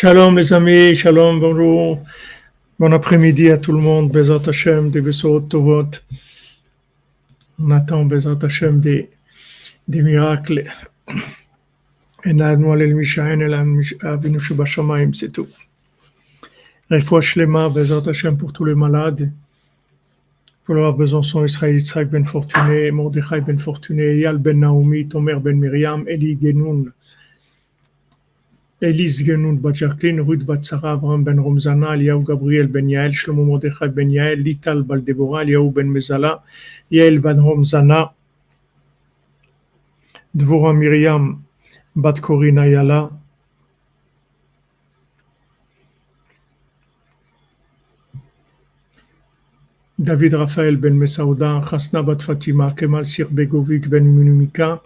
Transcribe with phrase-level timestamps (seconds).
[0.00, 2.00] Shalom les amis, shalom, bonjour,
[2.78, 5.90] bon après-midi à tout le monde, Bezat Hashem, des vaisseaux Tovot.
[7.58, 9.10] On attend Bezat Hashem des,
[9.88, 10.70] des miracles.
[12.24, 12.32] Et
[15.14, 15.48] c'est tout.
[16.88, 19.32] Refoua Shlema, Bezat Hashem pour tous les malades.
[20.64, 25.58] Pour avoir Besançon, Israël, Yitzhak Ben Fortuné, Mordechai Ben Fortuné, Yal Ben Naomi, Tomer Ben
[25.58, 26.92] Miriam, Eli Genoun.
[28.80, 33.44] Elise Genoun Bat Jacqueline, Ruth Bat Sarah, Abraham Ben Romzana, Eliaou Gabriel Ben Yael, Shlomo
[33.44, 36.42] Mordechai Ben Yael, Lital Baldebora, Eliaou Ben Mezala,
[36.88, 38.12] Yael Ben Romzana,
[40.32, 41.42] Dvora Miriam
[41.96, 43.10] Bat Corina Yala,
[49.98, 54.80] David Raphaël Ben Mesauda, Chasna Bat Fatima, Kemal Sir Begovic Ben Munumika,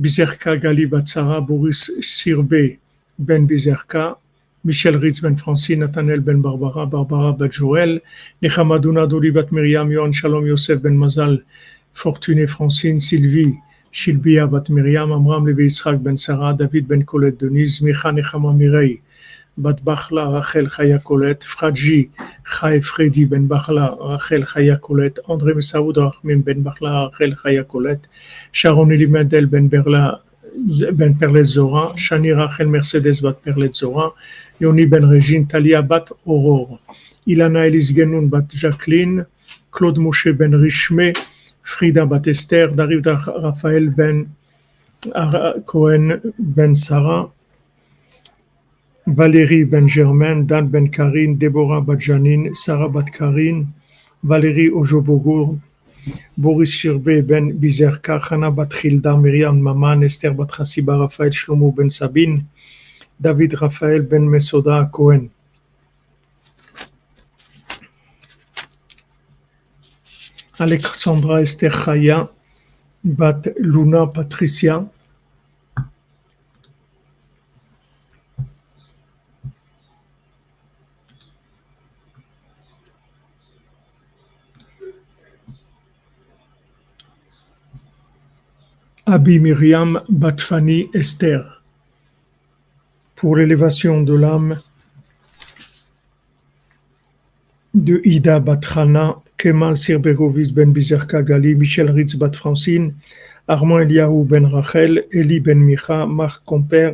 [0.00, 2.78] Bizerka Gali Bat Sarah, Boris Sirbe
[3.26, 4.16] ben Bizerka,
[4.64, 8.00] Michel Ritz ben Francine, Nathaniel ben Barbara, Barbara ben Joël,
[8.42, 11.42] Nechamadouna Doli bat Myriam, Yohan Shalom Yosef ben Mazal,
[11.92, 13.54] Fortuné Francine, Sylvie,
[13.90, 19.00] Shilbia bat Myriam, Amram Levi Yitzhak ben Sarah, David ben Colette Denise, Micha Nechama Mirei,
[19.56, 22.10] bat Bachla Rachel Chaya Colette, Fradji
[22.44, 28.08] Chai Freddy ben Bachla Rachel Chaya Colette, André ben Bachla Rachel Chaya Colette,
[28.52, 30.22] Sharon Elimendel ben Berla
[30.92, 34.12] ben Perlet Zora, Shani Rachel Mercedes bat Perlet Zora,
[34.60, 36.78] Yoni ben Regine, Talia bat Aurore,
[37.26, 39.26] Ilana Elis Genoun bat Jacqueline,
[39.70, 41.12] Claude Moshe ben Richme,
[41.62, 44.26] Frida bat Esther, David Raphaël ben
[45.66, 47.32] Cohen ben Sarah,
[49.06, 53.66] Valérie ben Germain, Dan ben Karine, Deborah bat Janine, Sarah bat Karine,
[54.22, 55.58] Valérie Ojobogour,
[56.36, 61.88] Boris Shirbe ben Bizerka, Chana bat Childa, Myriam Maman, Esther bat Chassiba, Raphaël Shlomo ben
[61.90, 62.44] Sabine,
[63.20, 65.28] David Raphaël ben Mesoda Cohen.
[70.58, 72.28] Alexandra Esther Chaya,
[73.04, 74.84] bat Luna Patricia,
[89.04, 91.60] Abi Myriam Batfani Esther.
[93.16, 94.60] Pour l'élévation de l'âme
[97.74, 102.94] de Ida Batrana, Kemal Sirbegovic Ben Bizerka Gali, Michel Ritz Bat Francine,
[103.48, 106.92] Armand Eliaou Ben Rachel, Eli Ben Micha, Marc Comper,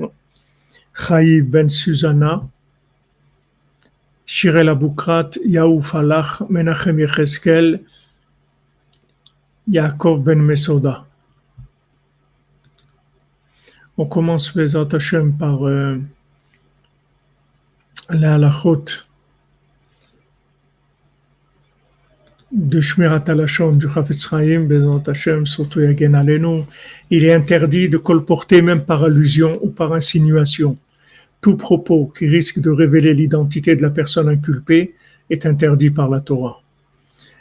[0.94, 2.48] Chaï Ben Susanna,
[4.25, 7.82] Shirel Aboukrat, Yaou Falach, Menachem Yecheskel,
[9.69, 11.07] Yaakov Ben Mesoda.
[14.00, 15.98] On commence les Hashem par euh,
[18.09, 18.84] la halachot
[22.53, 26.62] de Shmirat Alashon du Chafetz Chaim, Bezat Hashem, surtout Yagen Alenu.
[27.10, 30.76] Il est interdit de colporter, même par allusion ou par insinuation.
[31.41, 34.94] Tout propos qui risque de révéler l'identité de la personne inculpée
[35.28, 36.62] est interdit par la Torah.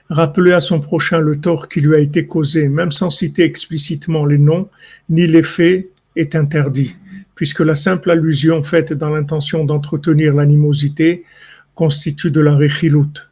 [0.09, 4.25] Rappeler à son prochain le tort qui lui a été causé, même sans citer explicitement
[4.25, 4.69] les noms
[5.07, 6.95] ni les faits est interdit,
[7.35, 11.23] puisque la simple allusion faite dans l'intention d'entretenir l'animosité
[11.75, 13.31] constitue de la réchiloute,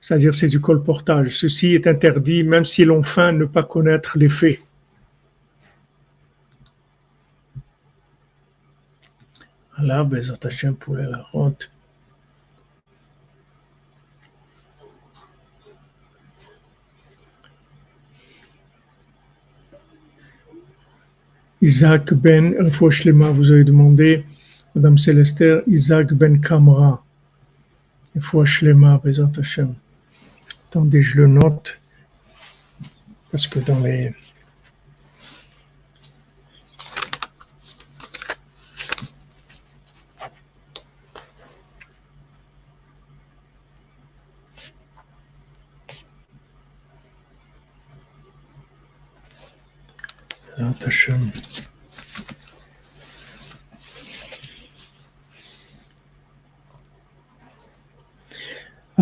[0.00, 1.36] c'est-à-dire c'est du colportage.
[1.36, 4.60] Ceci est interdit même si l'on feint ne pas connaître les faits.
[9.78, 11.70] Ben, la honte.
[21.62, 22.54] Isaac Ben,
[22.90, 24.24] Shlema, vous avez demandé,
[24.74, 27.04] Madame Célestère, Isaac Ben Kamra,
[28.44, 29.74] Shlema, Bezat Hashem.
[30.70, 31.78] Attendez, je le note,
[33.30, 34.14] parce que dans les...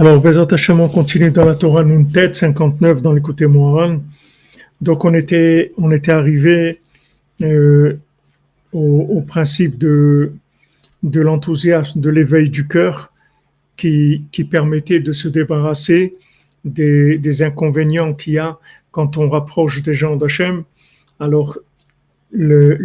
[0.00, 4.00] Alors, Bezat Hashem, on continue dans la Torah Nuntet 59 dans l'écouté Moharan.
[4.81, 6.81] Donc, on était, on était arrivé
[7.43, 7.99] euh,
[8.73, 10.35] au, principe de,
[11.03, 13.12] de l'enthousiasme, de l'éveil du cœur
[13.77, 16.12] qui, qui permettait de se débarrasser
[16.65, 18.56] des, des inconvénients qu'il y a
[18.93, 20.62] quand on rapproche des gens d'Hachem.
[21.19, 21.59] Alors,
[22.31, 22.79] le,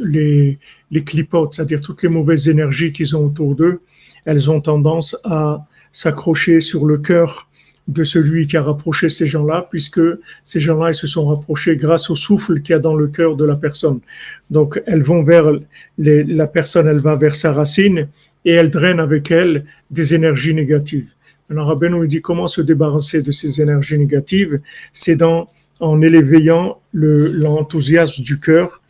[0.00, 0.58] les,
[0.90, 3.82] les clipotes, c'est-à-dire toutes les mauvaises énergies qu'ils ont autour d'eux,
[4.24, 5.64] elles ont tendance à
[5.96, 7.48] s'accrocher sur le cœur
[7.88, 10.02] de celui qui a rapproché ces gens-là, puisque
[10.44, 13.34] ces gens-là, ils se sont rapprochés grâce au souffle qu'il y a dans le cœur
[13.34, 14.00] de la personne.
[14.50, 15.48] Donc, elles vont vers
[15.96, 18.08] les, la personne, elle va vers sa racine
[18.44, 21.08] et elle draine avec elle des énergies négatives.
[21.48, 24.60] Alors, Rabbeinu dit comment se débarrasser de ces énergies négatives,
[24.92, 25.48] c'est dans
[25.80, 28.82] en éveillant l'enthousiasme du cœur,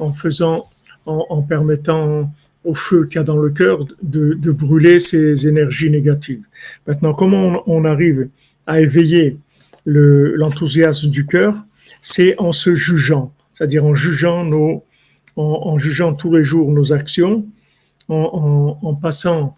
[0.00, 0.64] en faisant,
[1.06, 2.32] en, permettant
[2.64, 6.42] au feu qu'il y a dans le cœur de, brûler ces énergies négatives.
[6.86, 8.28] Maintenant, comment on, arrive
[8.66, 9.38] à éveiller
[9.84, 11.54] l'enthousiasme du cœur?
[12.00, 14.44] C'est en se jugeant, c'est-à-dire en jugeant
[16.14, 17.46] tous les jours nos actions,
[18.08, 19.56] en, passant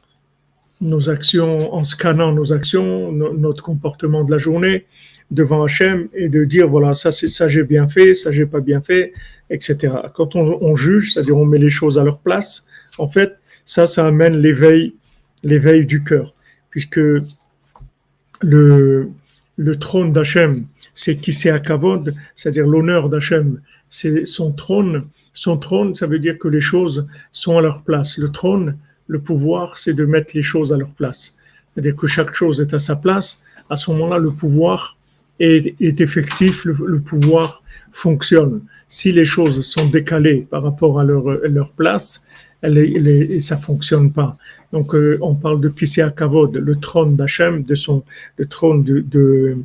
[0.81, 4.87] nos actions, en scannant nos actions, notre comportement de la journée
[5.31, 8.81] devant Hachem et de dire voilà, ça, ça j'ai bien fait, ça j'ai pas bien
[8.81, 9.13] fait,
[9.49, 9.95] etc.
[10.15, 12.67] Quand on, juge, c'est-à-dire on met les choses à leur place,
[12.99, 14.95] en fait, ça, ça amène l'éveil,
[15.43, 16.35] l'éveil du cœur,
[16.71, 17.01] puisque
[18.43, 19.11] le,
[19.79, 20.65] trône d'Hachem,
[20.95, 25.07] c'est qui c'est à Kavod, c'est-à-dire l'honneur d'Hachem, c'est son trône.
[25.33, 28.19] Son trône, ça veut dire que les choses sont à leur place.
[28.19, 28.77] Le trône,
[29.07, 31.37] le pouvoir, c'est de mettre les choses à leur place.
[31.73, 33.45] C'est-à-dire que chaque chose est à sa place.
[33.69, 34.97] À ce moment-là, le pouvoir
[35.39, 38.63] est, effectif, le, pouvoir fonctionne.
[38.89, 42.27] Si les choses sont décalées par rapport à leur place,
[42.63, 44.37] elle, elle, ça fonctionne pas.
[44.73, 48.05] Donc, euh, on parle de Kisea Kavod, le trône d'Hachem, de son,
[48.37, 49.57] le trône de, de,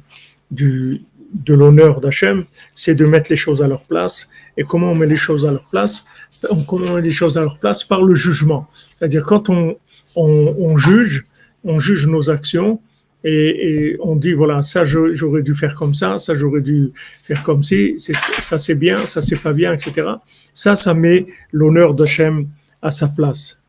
[0.52, 1.02] du,
[1.34, 4.30] de l'honneur d'Hachem, c'est de mettre les choses à leur place.
[4.58, 6.06] Et comment on met les choses à leur place?
[6.50, 7.84] On comment on met les choses à leur place?
[7.84, 8.68] Par le jugement.
[8.98, 9.78] C'est-à-dire quand on,
[10.16, 11.26] on, on, juge,
[11.64, 12.80] on juge nos actions
[13.24, 16.92] et, et on dit voilà ça j'aurais dû faire comme ça, ça j'aurais dû
[17.24, 20.08] faire comme ci, ça c'est bien, ça c'est pas bien, etc.
[20.54, 22.48] Ça, ça met l'honneur d'Hachem
[22.86, 23.60] à sa place.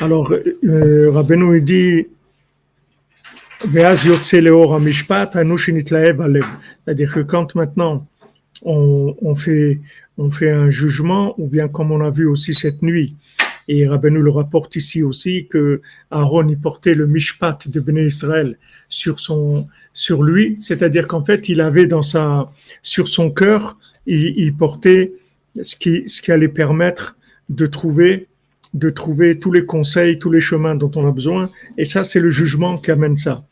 [0.00, 0.32] Alors,
[0.64, 2.06] euh, Rabbeinu dit
[6.84, 8.06] c'est-à-dire que quand maintenant
[8.62, 9.80] on, fait,
[10.18, 13.16] on fait un jugement, ou bien comme on a vu aussi cette nuit,
[13.66, 15.80] et Rabbeinu le rapporte ici aussi, que
[16.10, 18.58] Aaron y portait le mishpat de Béné Israël
[18.88, 22.50] sur, son, sur lui, c'est-à-dire qu'en fait il avait dans sa,
[22.82, 25.14] sur son cœur, il, il portait
[25.62, 27.16] ce qui, ce qui allait permettre
[27.48, 28.28] de trouver
[28.74, 31.48] de trouver tous les conseils, tous les chemins dont on a besoin.
[31.78, 33.44] Et ça, c'est le jugement qui amène ça.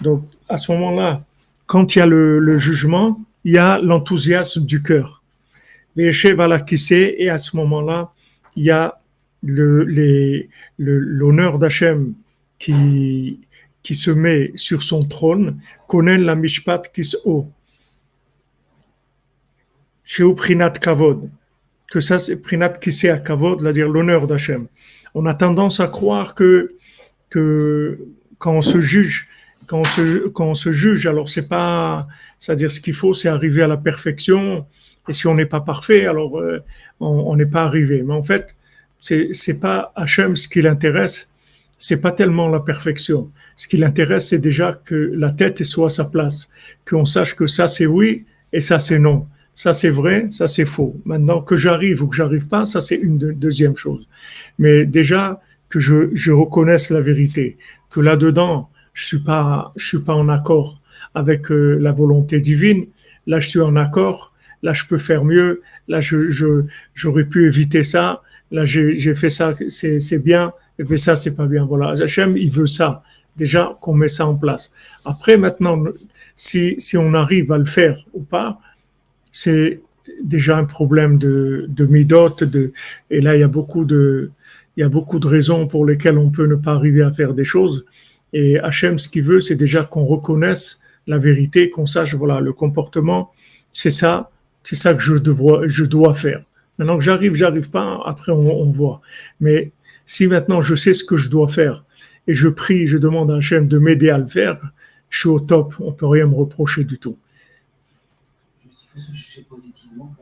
[0.00, 1.22] Donc, à ce moment-là,
[1.66, 5.22] quand il y a le, jugement, il y a l'enthousiasme du cœur.
[5.96, 8.12] Et à ce moment-là,
[8.56, 9.00] il y a
[10.68, 12.14] l'honneur d'Hachem
[12.58, 13.38] qui,
[13.84, 17.48] qui se met sur son trône, connaît la mishpat kis'o.
[20.02, 21.30] Chez Prinat Kavod,
[21.88, 24.66] que ça c'est Prinat à Kavod, c'est-à-dire l'honneur d'Hachem.
[25.14, 26.74] On a tendance à croire que,
[27.30, 28.00] que
[28.38, 29.28] quand on se juge,
[29.66, 29.82] quand
[30.38, 32.06] on se, juge, alors c'est pas,
[32.38, 34.66] c'est-à-dire ce qu'il faut, c'est arriver à la perfection.
[35.08, 36.60] Et si on n'est pas parfait, alors euh,
[37.00, 38.02] on n'est pas arrivé.
[38.02, 38.56] Mais en fait,
[39.00, 41.34] c'est c'est pas Hachem ce qui l'intéresse,
[41.78, 43.30] c'est pas tellement la perfection.
[43.54, 46.48] Ce qui l'intéresse, c'est déjà que la tête soit à sa place,
[46.88, 49.26] qu'on sache que ça c'est oui et ça c'est non.
[49.54, 51.00] Ça c'est vrai, ça c'est faux.
[51.04, 54.06] Maintenant que j'arrive ou que j'arrive pas, ça c'est une deuxième chose.
[54.58, 57.58] Mais déjà que je reconnaisse la vérité,
[57.90, 60.80] que là-dedans, je suis pas, je suis pas en accord
[61.14, 62.86] avec euh, la volonté divine.
[63.26, 64.32] Là, je suis en accord.
[64.62, 65.60] Là, je peux faire mieux.
[65.86, 68.22] Là, je, je, j'aurais pu éviter ça.
[68.50, 70.52] Là, j'ai, j'ai fait ça, c'est, c'est bien.
[70.78, 71.66] Et fait ça, c'est pas bien.
[71.66, 71.90] Voilà.
[72.02, 73.02] Hachem, il veut ça.
[73.36, 74.72] Déjà, qu'on met ça en place.
[75.04, 75.84] Après, maintenant,
[76.34, 78.58] si, si on arrive à le faire ou pas,
[79.30, 79.82] c'est
[80.24, 82.72] déjà un problème de, de midot, de,
[83.10, 84.30] et là, il y a beaucoup de,
[84.78, 87.34] il y a beaucoup de raisons pour lesquelles on peut ne pas arriver à faire
[87.34, 87.84] des choses.
[88.38, 92.52] Et Hachem, ce qu'il veut, c'est déjà qu'on reconnaisse la vérité, qu'on sache, voilà, le
[92.52, 93.32] comportement,
[93.72, 94.30] c'est ça,
[94.62, 96.44] c'est ça que je, devrais, je dois faire.
[96.76, 99.00] Maintenant que j'arrive, j'arrive pas, après on, on, voit.
[99.40, 99.72] Mais
[100.04, 101.86] si maintenant je sais ce que je dois faire
[102.26, 104.60] et je prie, je demande à Hachem de m'aider à le faire,
[105.08, 107.16] je suis au top, on peut rien me reprocher du tout.
[108.66, 110.14] Il faut se juger positivement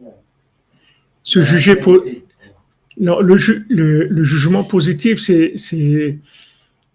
[1.25, 1.81] Se juger.
[3.01, 3.35] Non, le,
[3.71, 6.21] le, le, jugement positif, c'est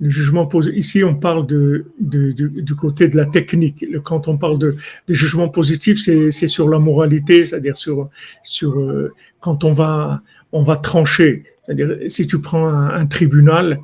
[0.01, 3.85] Le jugement ici, on parle de, du côté de la technique.
[4.03, 4.77] Quand on parle de,
[5.09, 8.09] jugement positif, c'est sur la moralité, c'est-à-dire sur,
[8.41, 10.21] sur euh, quand on va,
[10.53, 11.43] on va trancher.
[11.65, 13.79] C'est-à-dire, si tu prends un, tribunal,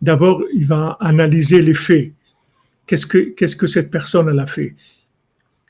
[0.00, 2.12] d'abord, il va analyser les faits.
[2.86, 4.74] Qu'est-ce que, que cette personne elle a fait?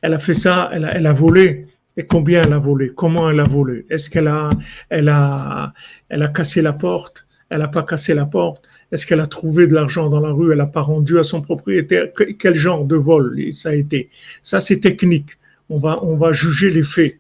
[0.00, 1.67] Elle a fait ça, elle a, elle a volé.
[1.97, 2.93] Et combien elle a volé?
[2.95, 3.85] Comment elle a volé?
[3.90, 4.50] Est-ce qu'elle a,
[4.88, 5.75] elle a,
[6.09, 7.27] elle a cassé la porte?
[7.50, 10.52] Elle n'a pas cassé la porte est-ce qu'elle a trouvé de l'argent dans la rue?
[10.52, 12.07] Elle n'a pas rendu à son propriétaire?
[12.38, 14.09] Quel genre de vol ça a été?
[14.43, 15.33] Ça, c'est technique.
[15.69, 17.19] On va, juger les faits.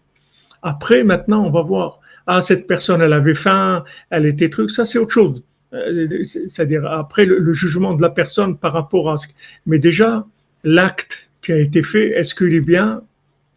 [0.62, 2.00] Après, maintenant, on va voir.
[2.26, 4.70] Ah, cette personne, elle avait faim, elle était truc.
[4.70, 5.42] Ça, c'est autre chose.
[5.74, 9.28] Euh, c'est-à-dire après le, jugement de la personne par rapport à ce.
[9.66, 10.26] Mais déjà,
[10.64, 13.02] l'acte qui a été fait, est-ce qu'il est bien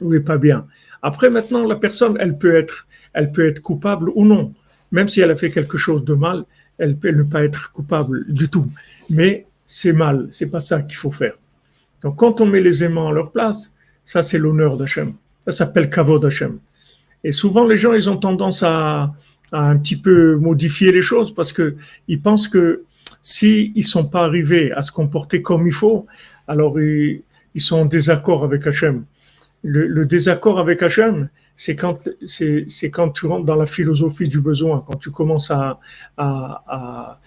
[0.02, 0.68] ou est pas bien?
[1.02, 4.54] Après, maintenant, la personne, elle peut être coupable ou non,
[4.92, 6.44] même si elle a fait quelque chose de mal
[6.82, 8.68] elle peut ne pas être coupable du tout.
[9.12, 11.36] Mais c'est mal, c'est pas ça qu'il faut faire.
[12.02, 15.14] Donc quand on met les aimants à leur place, ça c'est l'honneur d'Hachem.
[15.46, 16.58] Ça s'appelle kavod d'Hachem.
[17.24, 19.14] Et souvent les gens, ils ont tendance à,
[19.54, 21.76] un petit peu modifier les choses parce que
[22.08, 22.84] ils pensent que
[23.22, 26.08] s'ils ne sont pas arrivés à se comporter comme il faut,
[26.48, 27.22] alors ils,
[27.58, 29.04] sont en désaccord avec Hachem.
[29.62, 31.30] Le, le désaccord avec Hachem,
[31.62, 35.80] c'est quand, c'est, quand tu rentres dans la philosophie du besoin, quand tu commences à,
[36.18, 37.20] à,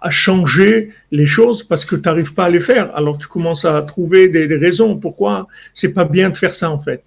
[0.00, 2.94] à, changer les choses parce que tu n'arrives pas à les faire.
[2.96, 6.78] Alors tu commences à trouver des, raisons pourquoi c'est pas bien de faire ça en
[6.78, 7.02] fait.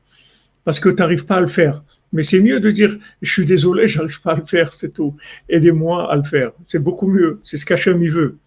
[0.66, 1.82] Parce que tu n'arrives pas à le faire.
[2.12, 5.16] Mais c'est mieux de dire je suis désolé, j'arrive pas à le faire, c'est tout.
[5.48, 6.52] Aidez-moi à le faire.
[6.68, 7.40] C'est beaucoup mieux.
[7.44, 8.38] C'est ce qu'Hachem veut.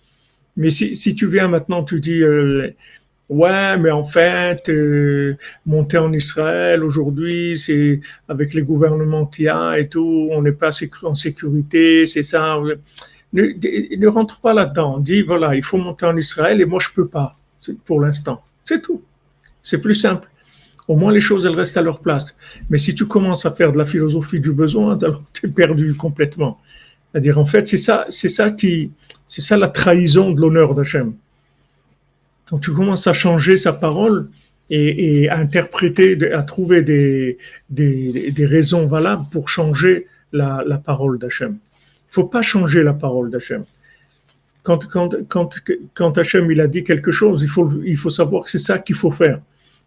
[0.59, 2.69] Mais si, si tu viens maintenant, tu dis euh,
[3.29, 9.49] Ouais, mais en fait, euh, monter en Israël aujourd'hui, c'est avec les gouvernements qu'il y
[9.49, 10.71] a et tout, on n'est pas
[11.03, 12.59] en sécurité, c'est ça.
[13.35, 14.99] Ne, rentre pas là-dedans.
[14.99, 17.37] Dis voilà, il faut monter en Israël et moi je peux pas
[17.85, 18.43] pour l'instant.
[18.65, 19.03] C'est tout.
[19.63, 20.31] C'est plus simple.
[20.87, 22.35] Au moins les choses elles restent à leur place.
[22.71, 25.95] Mais si tu commences à faire de la philosophie du besoin, alors tu es perdu
[25.95, 26.59] complètement.
[27.13, 28.91] C'est-à-dire en fait, c'est ça, c'est ça qui,
[29.27, 31.13] c'est ça la trahison de l'honneur d'Hachem.
[32.51, 34.29] Donc tu commences à changer sa parole
[34.71, 37.39] et, à interpréter, à trouver des,
[37.71, 41.59] des, raisons valables pour changer la, parole d'Hachem.
[42.11, 43.65] Il faut pas changer la parole d'Hachem.
[44.63, 45.51] Quand, quand, quand,
[45.95, 48.79] quand Hachem il a dit quelque chose, il faut, il faut savoir que c'est ça
[48.79, 49.41] qu'il faut faire.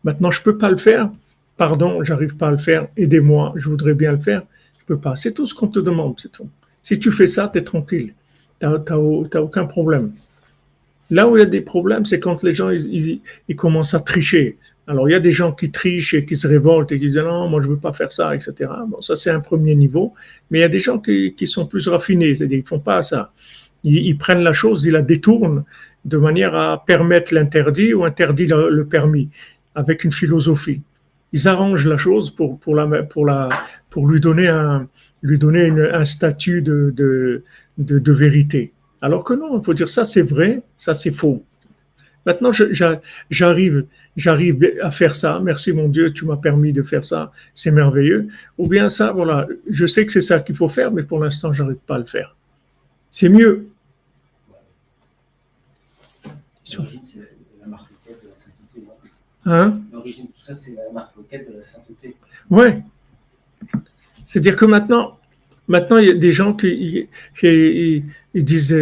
[0.03, 1.11] Maintenant, je peux pas le faire.
[1.57, 2.87] Pardon, j'arrive pas à le faire.
[2.97, 4.41] Aidez-moi, je voudrais bien le faire.
[4.79, 5.15] Je peux pas.
[5.15, 6.49] C'est tout ce qu'on te demande, c'est tout.
[6.81, 8.13] Si tu fais ça, tu es tranquille.
[8.59, 10.11] Tu n'as aucun problème.
[11.11, 13.21] Là où il y a des problèmes, c'est quand les gens ils,
[13.57, 14.57] commencent à tricher.
[14.87, 17.17] Alors il y a des gens qui trichent et qui se révoltent et qui disent
[17.17, 18.71] non, moi je veux pas faire ça, etc.
[18.87, 20.13] Bon, ça c'est un premier niveau.
[20.49, 23.29] Mais il y a des gens qui, sont plus raffinés, c'est-à-dire ils font pas ça.
[23.83, 25.65] Ils, prennent la chose, ils la détournent
[26.05, 29.29] de manière à permettre l'interdit ou interdire le, permis
[29.75, 30.81] avec une philosophie.
[31.33, 37.43] Ils arrangent la chose pour, lui donner un, statut de
[38.13, 38.71] vérité.
[39.01, 41.43] Alors que non, il faut dire ça c'est vrai, ça c'est faux.
[42.25, 42.51] Maintenant,
[43.31, 45.39] j'arrive, j'arrive à faire ça.
[45.39, 47.31] Merci mon Dieu, tu m'as permis de faire ça.
[47.55, 48.27] C'est merveilleux.
[48.59, 51.51] Ou bien ça, voilà, je sais que c'est ça qu'il faut faire, mais pour l'instant,
[51.51, 52.35] j'arrive pas à le faire.
[53.09, 53.69] C'est mieux.
[56.73, 57.19] L'origine, c'est
[57.59, 58.83] la marque de la sainteté.
[59.45, 59.81] Hein?
[59.91, 62.15] L'origine de tout ça, c'est la marque de la sainteté.
[62.51, 62.83] Ouais.
[64.25, 65.17] C'est-à-dire que maintenant,
[65.71, 67.07] Maintenant, il y a des gens qui,
[68.33, 68.77] ils disent,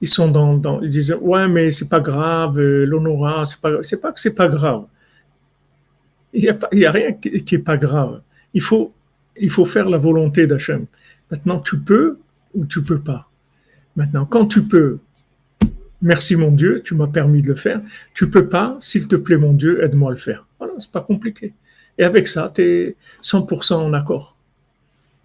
[0.00, 4.00] ils sont dans, ils disent, ouais, mais c'est pas grave, euh, l'honorat, c'est pas, c'est
[4.00, 4.84] pas que c'est pas grave.
[6.32, 8.22] Il n'y a, a, rien qui est pas grave.
[8.54, 8.92] Il faut,
[9.36, 10.86] il faut faire la volonté d'Hachem.
[11.30, 12.18] Maintenant, tu peux
[12.54, 13.28] ou tu peux pas.
[13.96, 14.98] Maintenant, quand tu peux,
[16.00, 17.80] merci mon Dieu, tu m'as permis de le faire.
[18.14, 20.46] Tu peux pas, s'il te plaît mon Dieu, aide-moi à le faire.
[20.58, 21.52] Voilà, c'est pas compliqué.
[21.98, 24.36] Et avec ça, tu es 100% en accord.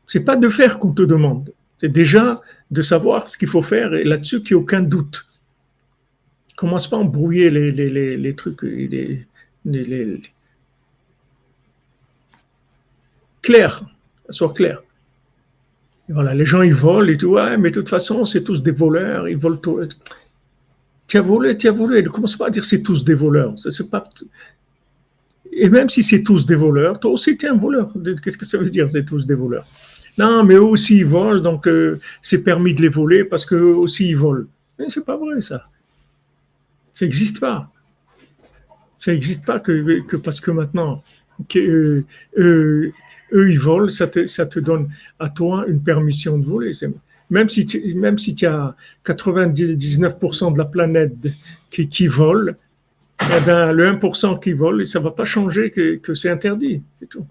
[0.05, 1.51] C'est pas de faire qu'on te demande.
[1.79, 2.41] C'est déjà
[2.71, 5.25] de savoir ce qu'il faut faire et là-dessus qu'il n'y a aucun doute.
[6.55, 8.63] Commence pas à embrouiller les, les, les, trucs.
[8.63, 9.25] Les,
[13.41, 13.83] clair,
[14.29, 14.81] soit clair.
[16.09, 18.71] voilà, les gens ils volent et tout, ouais, mais de toute façon, c'est tous des
[18.71, 19.79] voleurs, ils volent tout.
[21.07, 22.01] Tu as volé, tu as volé.
[22.01, 23.53] Ne commence pas à dire c'est tous des voleurs.
[23.57, 24.03] C'est pas.
[25.51, 27.93] Et même si c'est tous des voleurs, toi aussi tu un voleur.
[28.21, 29.65] Qu'est-ce que ça veut dire, c'est tous des voleurs?
[30.17, 33.75] Non, mais eux aussi ils volent, donc euh, c'est permis de les voler parce qu'eux
[33.75, 34.45] aussi ils volent.
[34.79, 35.63] Mais c'est pas vrai ça.
[36.93, 37.69] Ça n'existe pas.
[38.99, 41.03] Ça n'existe pas que, parce que maintenant
[41.47, 42.03] que,
[42.39, 42.91] euh,
[43.31, 46.71] eux ils volent, ça te, donne à toi une permission de voler.
[47.29, 51.13] même si tu, même si tu as 99% de la planète
[51.69, 52.57] qui, qui vole,
[53.21, 57.07] eh ben, le 1% qui vole, ça ne va pas changer que c'est interdit, c'est
[57.07, 57.25] tout.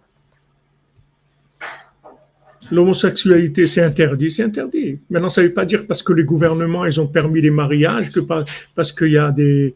[2.71, 5.01] L'homosexualité, c'est interdit, c'est interdit.
[5.11, 8.11] Maintenant, ça ne veut pas dire parce que les gouvernements, ils ont permis les mariages,
[8.11, 8.21] que
[8.75, 9.73] parce qu'il y a des,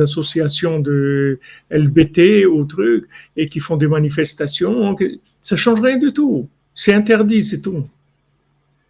[0.00, 1.38] associations de
[1.70, 4.96] LBT ou trucs, et qui font des manifestations,
[5.42, 6.48] ça change rien du tout.
[6.74, 7.86] C'est interdit, c'est tout.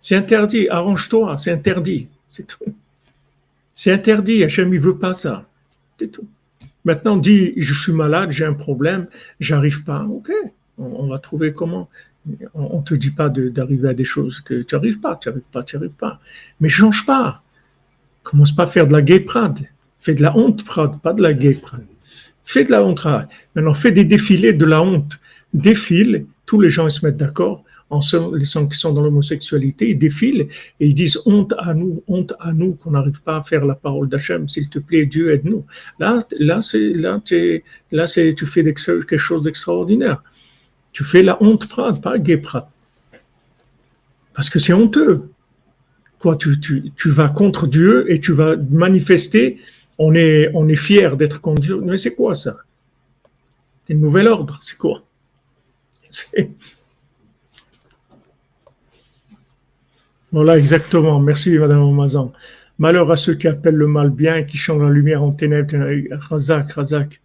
[0.01, 2.65] C'est interdit, arrange-toi, c'est interdit, c'est tout.
[3.73, 5.49] C'est interdit, Hachem, il veut pas ça.
[5.99, 6.29] C'est tout.
[6.85, 9.07] Maintenant, dis, je suis malade, j'ai un problème,
[9.41, 10.03] j'arrive pas.
[10.05, 10.31] Ok,
[10.79, 11.89] on, va trouver comment.
[12.55, 15.49] On, ne te dit pas d'arriver à des choses que tu n'arrives pas, tu n'arrives
[15.53, 16.21] pas, tu n'arrives pas.
[16.61, 17.43] Mais change pas.
[18.23, 19.61] Commence pas à faire de la gay prade.
[19.99, 21.87] Fais de la honte prade, pas de la gay prade.
[22.45, 23.05] Fais de la honte.
[23.55, 25.21] Maintenant, fais des défilés de la honte.
[25.53, 27.65] Défile, tous les gens ils se mettent d'accord
[28.37, 30.49] les gens qui sont dans l'homosexualité, ils défilent
[30.81, 33.75] et ils disent honte à nous, honte à nous qu'on n'arrive pas à faire la
[33.75, 35.65] parole d'Hachem, s'il te plaît, Dieu aide-nous.
[35.99, 37.21] Là, là, là,
[37.93, 40.23] là tu fais quelque chose d'extraordinaire.
[40.95, 42.71] Tu fais la honte prat, pas gay prat.
[44.33, 45.29] Parce que c'est honteux.
[46.19, 49.57] Quoi, tu, vas contre Dieu et tu vas manifester,
[49.99, 51.81] on est, on est fier d'être contre Dieu.
[51.83, 52.57] Mais c'est quoi ça?
[53.87, 55.03] C'est un nouvel ordre, c'est quoi?
[60.33, 61.21] Voilà, exactement.
[61.21, 62.33] Merci, Madame Amazon.
[62.79, 65.77] Malheur à ceux qui appellent le mal bien qui changent la lumière en ténèbres.
[66.13, 67.21] Razak, Razak.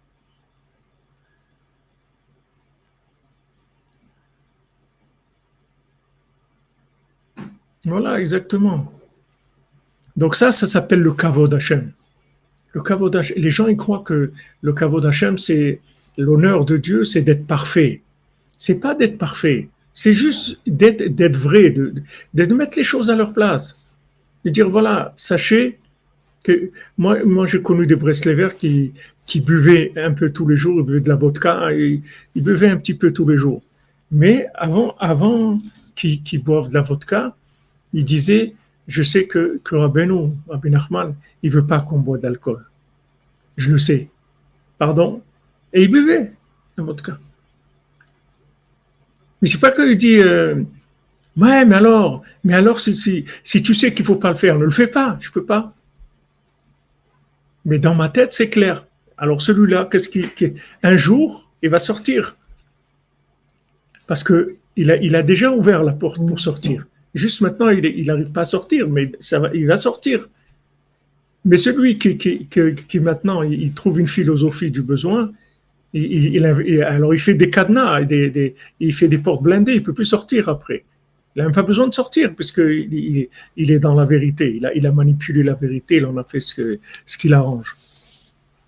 [7.84, 8.92] Voilà, exactement.
[10.16, 11.92] Donc ça, ça s'appelle le kavod Hashem.
[12.72, 13.36] Le kavod Hashem.
[13.38, 15.80] Les gens, ils croient que le kavod Hashem, c'est
[16.18, 18.02] l'honneur de Dieu, c'est d'être parfait.
[18.58, 19.68] C'est pas d'être parfait.
[19.94, 21.94] C'est juste d'être vrai, de,
[22.34, 23.86] de, mettre les choses à leur place.
[24.44, 25.78] De dire, voilà, sachez
[26.44, 28.92] que moi, moi j'ai connu des Breslevers qui,
[29.26, 32.00] qui buvaient un peu tous les jours, ils buvaient de la vodka, et,
[32.34, 33.62] ils buvaient un petit peu tous les jours.
[34.10, 35.60] Mais avant, avant
[35.94, 37.34] qu'ils boivent de la vodka,
[37.92, 38.54] ils disaient,
[38.88, 42.64] je sais que, que Rabbeinu, Rabbi Nachman, il veut pas qu'on boive d'alcool.
[43.56, 44.08] Je le sais.
[44.78, 45.22] Pardon?
[45.72, 46.32] Et ils buvaient
[46.76, 47.18] la vodka.
[49.40, 50.62] Mais c'est pas qu'il dit, euh,
[51.36, 54.58] ouais, mais alors, mais alors, si, si, si tu sais qu'il faut pas le faire,
[54.58, 55.74] ne le fais pas, je peux pas.
[57.64, 58.86] Mais dans ma tête, c'est clair.
[59.16, 60.24] Alors celui-là, qu'est-ce qui,
[60.82, 62.36] un jour, il va sortir.
[64.06, 66.86] Parce que il a, il a déjà ouvert la porte pour sortir.
[67.14, 70.28] Juste maintenant, il n'arrive pas à sortir, mais ça va, il va sortir.
[71.44, 75.32] Mais celui qui, maintenant, il trouve une philosophie du besoin,
[75.92, 76.44] il,
[76.84, 80.48] alors il fait des cadenas, des, il fait des portes blindées, il peut plus sortir
[80.48, 80.84] après.
[81.34, 84.58] Il n'a même pas besoin de sortir puisqu'il il, il est dans la vérité.
[84.74, 87.76] Il a, manipulé la vérité, il en a fait ce qu'il arrange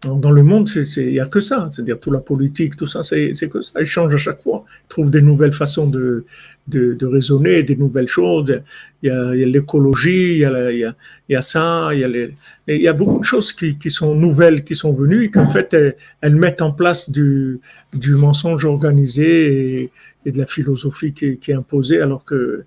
[0.04, 1.68] dans le monde, il n'y a que ça.
[1.70, 3.80] C'est-à-dire, toute la politique, tout ça, c'est que ça.
[3.80, 4.64] Ils changent à chaque fois.
[4.84, 6.24] Ils trouvent des nouvelles façons de,
[6.66, 8.60] de, de raisonner, des nouvelles choses.
[9.02, 10.94] Il y a l'écologie, il, il,
[11.28, 12.34] il, y a ça, il y a, les,
[12.66, 15.48] il y a beaucoup de choses qui, qui, sont nouvelles, qui sont venues et qu'en
[15.48, 15.76] fait,
[16.20, 17.60] elles, mettent en place du,
[17.92, 19.90] du mensonge organisé et,
[20.26, 22.64] et de la philosophie qui, qui, est imposée alors que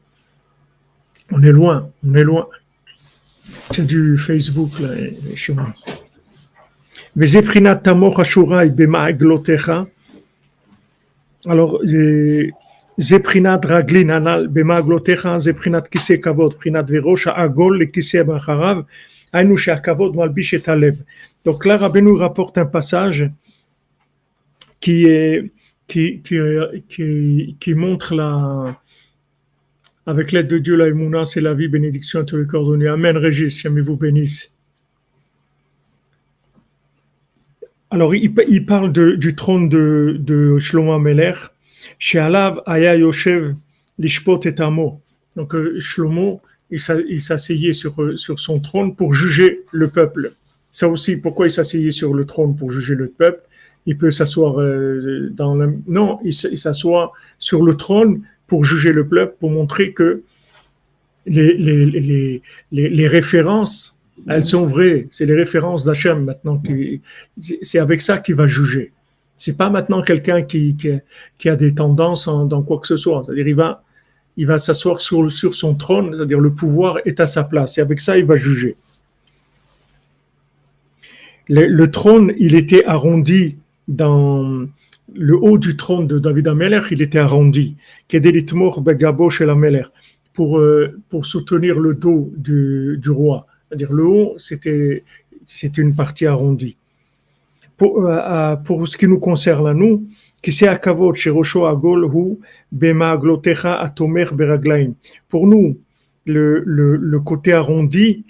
[1.31, 2.47] on est loin, on est loin.
[3.71, 4.89] C'est du Facebook, là,
[5.35, 5.73] chez moi.
[11.45, 12.49] Alors, euh,
[12.99, 18.83] Zeprinat Raglin Anal Bemaglotecha, Zeprinat Kise Kavod, Prinat Verosh, Agol, le Kise Bacharav,
[19.31, 20.97] Ainouche Akavod, Malbish et Alev.
[21.45, 23.29] Donc là, Rabbi nous rapporte un passage
[24.81, 25.51] qui, est,
[25.87, 26.37] qui, qui,
[26.89, 28.79] qui, qui montre la.
[30.05, 32.87] Avec l'aide de Dieu, la Emouna, c'est la vie, bénédiction à tous les coordonnées.
[32.87, 34.54] Amen, Régis, jamais vous bénisse.
[37.91, 41.33] Alors, il, parle du trône de, Shlomo Meler,
[41.99, 43.55] chez Alav Aya Yoshev
[43.99, 45.01] Lishpot et Amo.
[45.35, 46.79] Donc, euh, Shlomo, il
[47.21, 50.33] s'asseyait sur, sur son trône pour juger le peuple.
[50.71, 53.41] Ça aussi, pourquoi il s'asseyait sur le trône pour juger le peuple?
[53.85, 55.75] Il peut s'asseoir euh, dans le...
[55.87, 60.23] Non, il s'assoit sur le trône pour juger le peuple, pour montrer que
[61.27, 63.94] les, les, les, les références
[64.27, 65.07] elles sont vraies.
[65.11, 66.57] C'est les références d'Hachem maintenant.
[66.57, 67.01] Qui,
[67.37, 68.91] c'est avec ça qu'il va juger.
[69.37, 70.75] C'est pas maintenant quelqu'un qui,
[71.37, 73.23] qui, a des tendances dans quoi que ce soit.
[73.25, 73.83] C'est-à-dire, il va,
[74.37, 77.77] il va s'asseoir sur, sur son trône, c'est-à-dire le pouvoir est à sa place.
[77.77, 78.75] Et avec ça, il va juger.
[81.47, 83.57] Le, trône, il était arrondi
[83.87, 84.65] dans
[85.13, 87.75] le haut du trône de David Ameler, il était arrondi.
[88.11, 89.47] Begabo chez
[90.33, 93.45] pour, euh, pour soutenir le dos du, du roi.
[93.67, 95.03] C'est-à-dire le haut, c'était,
[95.77, 96.77] une partie arrondie.
[97.77, 100.07] Pour, euh, pour ce qui nous concerne à nous,
[105.29, 105.79] pour nous,
[106.25, 108.25] le, le, côté arrondi,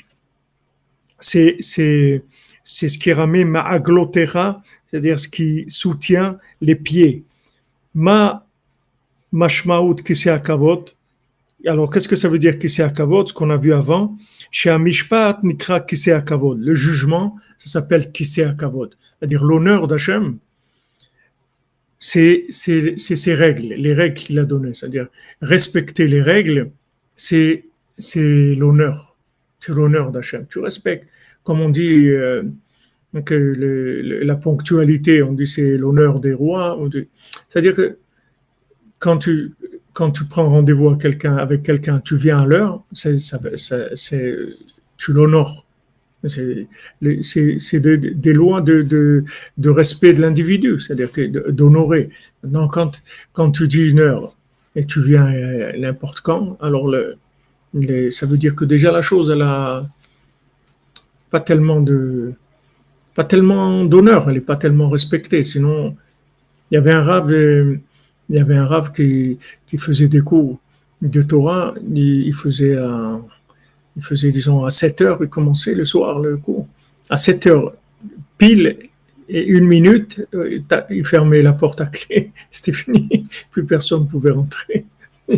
[1.20, 2.24] c'est, c'est,
[2.64, 7.24] c'est ce qui ramène ma'aglotera, c'est-à-dire ce qui soutient les pieds.
[7.94, 8.46] Ma
[9.32, 10.86] mashmaout kise akavot.
[11.66, 13.26] Alors, qu'est-ce que ça veut dire kise akavot?
[13.26, 14.18] Ce qu'on a vu avant.
[14.52, 16.56] Chez Amishpat nikra kise akavot.
[16.56, 18.90] Le jugement, ça s'appelle kise akavot.
[19.20, 20.38] C'est-à-dire l'honneur d'Hachem,
[21.98, 24.74] c'est ses règles, les règles qu'il a données.
[24.74, 25.08] C'est-à-dire
[25.42, 26.72] respecter les règles,
[27.16, 27.66] c'est
[28.08, 29.18] l'honneur.
[29.60, 30.46] C'est l'honneur d'Hachem.
[30.48, 31.08] Tu respectes.
[31.44, 32.44] Comme on dit, euh,
[33.14, 36.78] la ponctualité, on dit c'est l'honneur des rois.
[37.50, 37.98] C'est-à-dire que
[39.00, 39.54] quand tu,
[39.96, 42.84] quand tu prends rendez-vous avec quelqu'un, tu viens à l'heure,
[44.98, 45.66] tu l'honores.
[46.28, 46.68] C'est,
[47.80, 49.24] des, lois de,
[49.64, 51.10] respect de l'individu, c'est-à-dire
[51.50, 52.10] d'honorer.
[52.44, 52.68] Maintenant,
[53.34, 54.36] quand, tu dis une heure
[54.76, 55.32] et tu viens
[55.78, 56.94] n'importe quand, alors
[58.10, 59.88] ça veut dire que déjà la chose, elle a
[61.32, 61.84] pas tellement
[63.16, 65.46] pas tellement d'honneur, elle n'est pas tellement respectée.
[65.46, 65.96] Sinon,
[66.70, 67.80] il y avait un rave, euh,
[68.30, 70.60] il y avait un rave qui, qui faisait des cours
[71.02, 71.74] de Torah.
[71.94, 72.76] Il, faisait,
[73.96, 76.68] il faisait, disons, à 7 heures, il commençait le soir le cours.
[77.10, 77.74] À 7 heures,
[78.38, 78.78] pile
[79.28, 80.60] et une minute, euh,
[80.90, 82.32] il fermait la porte à clé.
[82.52, 83.24] C'était fini.
[83.52, 84.86] Plus personne ne pouvait rentrer.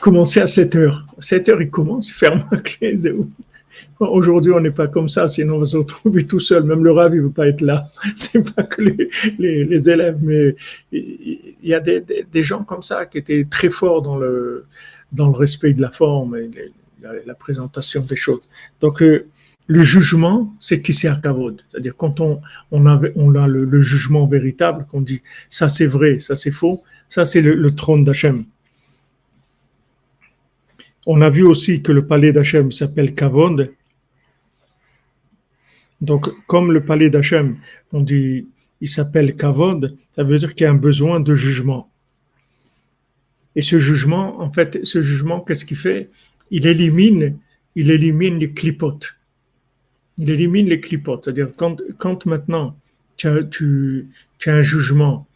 [0.00, 1.06] Commencer à 7 heures.
[1.18, 2.96] À 7 heures, il commence, il ferme la clé.
[4.00, 6.62] Aujourd'hui, on n'est pas comme ça, sinon on va se retrouver tout seul.
[6.62, 7.90] Même le rave, il veut pas être là.
[8.14, 10.54] C'est pas que les, élèves, mais
[10.92, 14.66] il y a des, gens comme ça qui étaient très forts dans le,
[15.10, 16.50] dans le respect de la forme et
[17.02, 18.48] la, présentation des choses.
[18.80, 19.26] Donc, euh,
[19.66, 21.60] le jugement, c'est qui c'est kavod.
[21.70, 26.20] C'est-à-dire quand on, on, avait, on a le, jugement véritable, qu'on dit ça c'est vrai,
[26.20, 28.44] ça c'est faux, ça c'est le, le trône d'Hachem.
[31.06, 33.72] On a vu aussi que le palais d'Hachem s'appelle Kavod,
[36.00, 37.56] donc, comme le palais d'Hachem,
[37.92, 38.46] on dit,
[38.80, 41.90] il s'appelle Kavod, ça veut dire qu'il y a un besoin de jugement.
[43.56, 46.10] Et ce jugement, en fait, ce jugement, qu'est-ce qu'il fait?
[46.50, 47.36] Il élimine,
[47.74, 49.16] il élimine les clipotes.
[50.16, 51.24] Il élimine les clipotes.
[51.24, 52.76] C'est-à-dire, quand, quand maintenant
[53.16, 54.08] tu as, tu,
[54.38, 55.26] tu as un jugement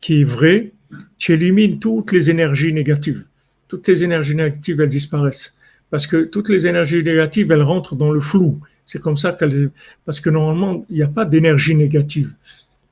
[0.00, 0.72] qui est vrai,
[1.18, 3.24] tu élimines toutes les énergies négatives.
[3.68, 5.56] Toutes les énergies négatives, elles disparaissent.
[5.94, 8.58] Parce que toutes les énergies négatives, elles rentrent dans le flou.
[8.84, 9.70] C'est comme ça qu'elle.
[10.04, 12.32] Parce que normalement, il n'y a pas d'énergie négative.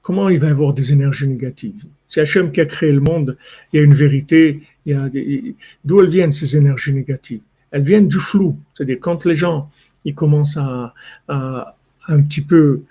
[0.02, 1.82] Comment il va y avoir des énergies négatives?
[2.06, 3.36] C'est Hachem qui a créé le monde,
[3.72, 5.10] il y a une vérité, il y a
[5.84, 7.40] d'où elles viennent ces énergies négatives?
[7.72, 8.56] Elles viennent du flou.
[8.72, 9.68] C'est-à-dire quand les gens
[10.04, 10.94] ils commencent à,
[11.26, 11.74] à,
[12.06, 12.82] un petit peu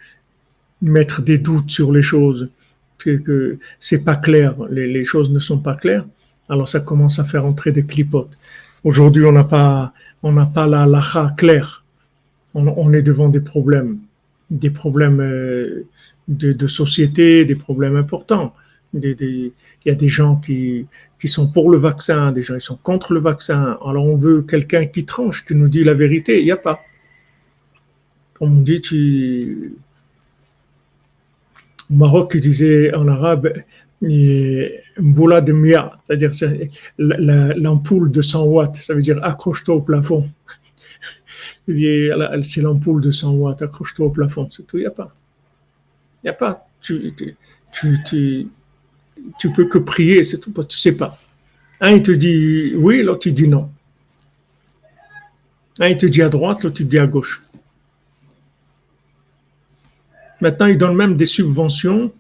[0.82, 2.50] mettre des doutes sur les choses,
[2.98, 6.06] que, que c'est pas clair, les, les, choses ne sont pas claires,
[6.50, 8.36] alors ça commence à faire entrer des clipotes.
[8.84, 11.82] Aujourd'hui, on n'a pas, on n'a pas la lacha claire
[12.54, 14.00] on, est devant des problèmes,
[14.50, 15.86] des problèmes euh,
[16.28, 18.54] de, société, des problèmes importants.
[18.94, 19.52] il
[19.86, 20.88] y a des gens qui,
[21.20, 23.78] qui sont pour le vaccin, des gens qui sont contre le vaccin.
[23.86, 26.40] Alors on veut quelqu'un qui tranche, qui nous dit la vérité.
[26.40, 26.82] Il n'y a pas.
[28.34, 29.76] Comme on dit, tu...
[31.90, 33.54] au Maroc, ils disaient en arabe,
[34.02, 36.32] Mboula de Mia, c'est-à-dire
[36.98, 40.28] l'ampoule de 100 watts, ça veut dire accroche-toi au plafond
[41.68, 45.16] c'est l'ampoule de 100 watts, accroche-toi au plafond, c'est tout, il n'y a pas.
[46.24, 46.68] Il n'y a pas.
[46.82, 47.14] Tu,
[49.56, 51.18] peux que prier, c'est tout, tu ne sais pas.
[51.80, 53.72] Un, il te dit oui, l'autre, il dit non.
[55.80, 57.44] Un, il te dit à droite, l'autre, il te dit à gauche.
[60.42, 62.12] Maintenant, il donne même des subventions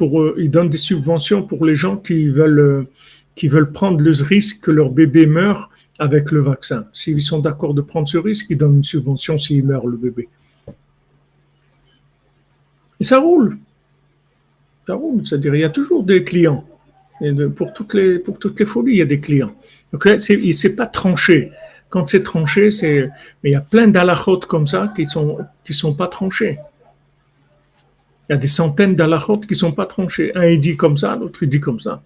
[0.00, 2.88] pour, euh, il donne des subventions pour les gens qui veulent, euh,
[3.36, 6.86] qui veulent prendre le risque que leur bébé meure avec le vaccin.
[6.94, 10.30] S'ils sont d'accord de prendre ce risque, ils donnent une subvention s'il meurt le bébé.
[12.98, 13.58] Et ça roule.
[14.86, 15.26] Ça roule.
[15.26, 16.64] C'est-à-dire, il y a toujours des clients.
[17.20, 19.54] Et pour, toutes les, pour toutes les folies, il y a des clients.
[19.92, 21.52] Donc, c'est, c'est pas tranché.
[21.90, 23.10] Quand c'est tranché, c'est,
[23.44, 26.58] mais il y a plein d'alachot comme ça qui sont, qui sont pas tranchés.
[28.30, 30.30] Il y a des centaines d'alachot qui sont pas tranchés.
[30.36, 32.00] Un, il dit comme ça, l'autre, il dit comme ça.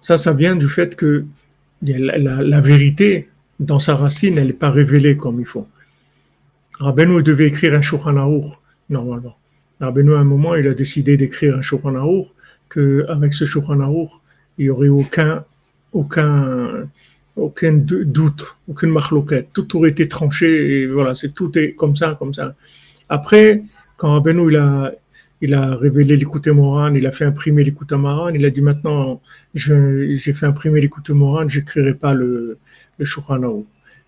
[0.00, 1.26] Ça, ça vient du fait que
[1.80, 3.28] la, vérité,
[3.60, 5.68] dans sa racine, elle n'est pas révélée comme il faut.
[6.80, 8.12] Rabbeinu devait écrire un Shulchan
[8.90, 9.36] normalement.
[9.78, 11.94] Rabbeinu, à un moment, il a décidé d'écrire un Shulchan
[12.68, 13.78] qu'avec ce Shulchan
[14.58, 15.44] il n'y aurait aucun,
[15.92, 16.88] aucun,
[17.36, 19.50] aucun doute, aucune marloquette.
[19.52, 22.56] Tout aurait été tranché et voilà, c'est tout est comme ça, comme ça.
[23.08, 23.62] Après,
[23.98, 24.92] quand Rabbeinu il a,
[25.42, 29.20] il a révélé l'écoute Moran, il a fait imprimer l'écoute Moran, il a dit maintenant,
[29.54, 32.58] j'ai fait imprimer l'écoute Moran, j'écrirai pas le,
[32.98, 33.04] le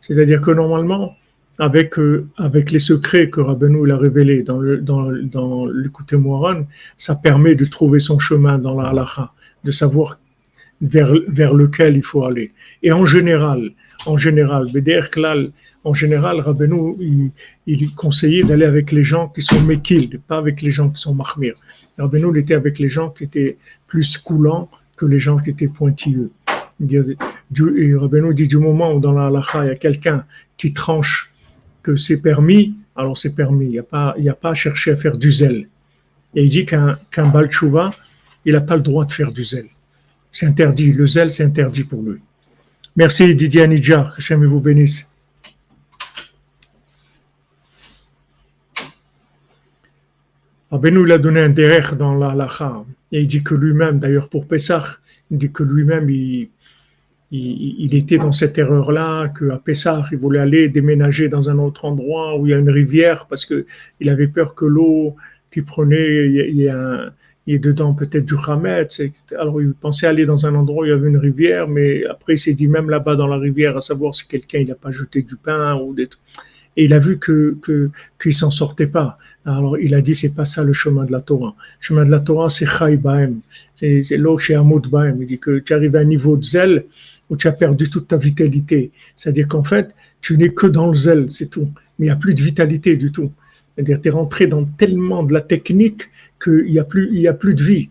[0.01, 1.17] C'est-à-dire que normalement,
[1.59, 6.63] avec, euh, avec les secrets que Rabbeinu a révélés dans le dans, dans l'écoute Moran,
[6.97, 9.33] ça permet de trouver son chemin dans la halakha,
[9.65, 10.19] de savoir
[10.81, 12.53] vers, vers lequel il faut aller.
[12.83, 13.73] Et en général,
[14.07, 14.67] en général,
[15.85, 17.31] en général, Rabbeinu, il,
[17.67, 21.15] il conseillait d'aller avec les gens qui sont mekil, pas avec les gens qui sont
[21.15, 21.55] mahmir.
[21.99, 25.69] Rabbeinu, il était avec les gens qui étaient plus coulants que les gens qui étaient
[25.69, 26.31] pointilleux.
[26.81, 30.25] Rabbeinu dit du moment où dans la halakha, il y a quelqu'un
[30.57, 31.33] qui tranche
[31.83, 33.67] que c'est permis, alors c'est permis.
[33.67, 35.69] Il n'y a, pas, il a pas à chercher à faire du zèle.
[36.35, 37.91] Et il dit qu'un qu'un Balchouva,
[38.45, 39.69] il n'a pas le droit de faire du zèle.
[40.31, 40.93] C'est interdit.
[40.93, 42.21] Le zèle, c'est interdit pour lui.
[42.97, 44.17] Merci Didier Anidjar.
[44.17, 45.07] Que vous bénisse.
[50.73, 52.85] Abenou il a donné un derrière dans la lacha.
[53.13, 54.85] Et il dit que lui-même, d'ailleurs pour Pessah,
[55.31, 61.29] il dit que lui-même, il, était dans cette erreur-là, qu'à Pessah, il voulait aller déménager
[61.29, 64.65] dans un autre endroit où il y a une rivière parce qu'il avait peur que
[64.65, 65.17] l'eau
[65.51, 67.13] qu'il prenait, il y, a un,
[67.47, 69.25] il est dedans peut-être du Hametz, etc.
[69.39, 72.35] Alors il pensait aller dans un endroit où il y avait une rivière, mais après
[72.35, 74.91] il s'est dit même là-bas dans la rivière, à savoir si quelqu'un il n'a pas
[74.91, 76.23] jeté du pain ou des trucs.
[76.77, 77.57] Et il a vu que
[78.23, 79.19] qu'il s'en sortait pas.
[79.45, 81.55] Alors il a dit c'est pas ça le chemin de la Torah.
[81.81, 83.41] Le chemin de la Torah c'est Chai Baem,
[83.75, 85.21] c'est l'eau chez Hamoud Baem.
[85.23, 86.85] Il dit que tu arrives à un niveau de zèle
[87.31, 88.93] où tu as perdu toute ta vitalité.
[89.17, 91.69] C'est-à-dire qu'en fait tu n'es que dans le zèle, c'est tout.
[91.99, 93.33] Mais il n'y a plus de vitalité du tout.
[93.75, 96.11] C'est-à-dire tu es rentré dans tellement de la technique
[96.43, 97.89] qu'il n'y a, plus, il a plus de vie.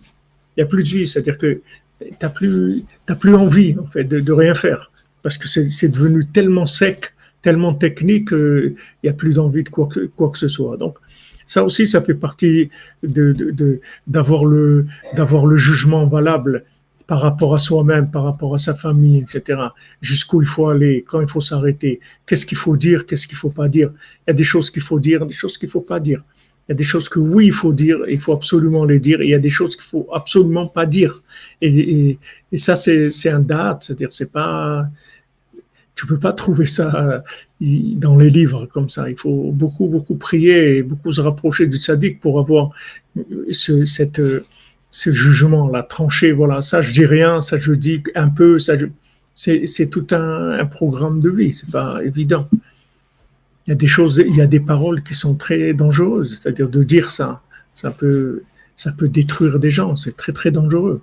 [0.56, 1.62] Il n'y a plus de vie, c'est-à-dire que
[2.02, 2.84] tu n'as plus,
[3.20, 4.92] plus envie en fait, de, rien faire.
[5.22, 9.88] Parce que c'est devenu tellement sec, tellement technique qu'il n'y a plus envie de quoi
[9.88, 10.78] que, quoi que ce soit.
[10.78, 10.98] Donc,
[11.46, 12.70] ça aussi, ça fait partie
[13.04, 16.64] d'avoir de, le, le jugement valable
[17.10, 19.60] par rapport à soi-même, par rapport à sa famille, etc.
[20.00, 23.50] Jusqu'où il faut aller, quand il faut s'arrêter, qu'est-ce qu'il faut dire, qu'est-ce qu'il faut
[23.50, 23.90] pas dire.
[24.20, 26.22] Il y a des choses qu'il faut dire, des choses qu'il faut pas dire.
[26.68, 29.22] Il y a des choses que oui, il faut dire, il faut absolument les dire,
[29.22, 31.24] et il y a des choses qu'il faut absolument pas dire.
[31.62, 32.20] Et,
[32.58, 34.88] ça, c'est un date, c'est-à-dire, c'est pas,
[35.96, 37.24] tu peux pas trouver ça
[37.60, 39.10] dans les livres comme ça.
[39.10, 42.70] Il faut beaucoup, beaucoup prier beaucoup se rapprocher du sadique pour avoir
[43.52, 44.22] ce, cette,
[44.90, 46.32] ce jugement-là, tranché.
[46.32, 48.74] Voilà, ça je dis rien, ça je dis un peu, ça
[49.36, 51.54] c'est tout un, un, programme de vie.
[51.54, 52.48] C'est pas évident
[53.70, 56.40] il y a des choses, il y a des paroles qui sont très dangereuses.
[56.40, 57.44] C'est-à-dire de dire ça,
[57.76, 58.42] ça peut,
[58.76, 59.96] ça peut détruire des gens.
[59.96, 61.02] C'est très très dangereux.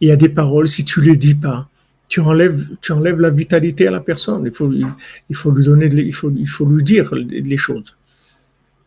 [0.00, 1.68] Il y a des paroles, si tu les dis pas,
[2.08, 4.42] tu enlèves, tu enlèves la vitalité à la personne.
[4.46, 7.94] Il faut, il faut lui donner, il faut, il faut lui dire les choses.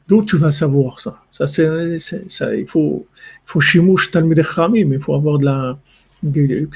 [0.10, 2.56] D'où tu vas savoir ça Ça ça.
[2.56, 5.78] Il faut, il faut shimouch talmid il faut avoir la,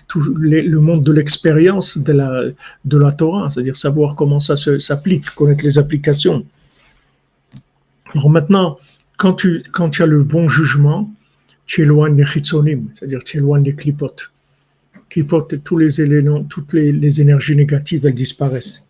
[0.08, 2.44] tout le monde de l'expérience de la,
[2.86, 6.46] de la Torah, c'est-à-dire savoir comment ça s'applique, connaître les applications.
[8.14, 8.78] Alors maintenant,
[9.18, 11.12] quand tu, quand as le bon jugement,
[11.66, 14.32] tu éloignes les chitzonim, c'est-à-dire tu éloignes les clipotes.
[15.10, 18.88] Clipotes, tous les éléments, toutes les énergies négatives, elles disparaissent.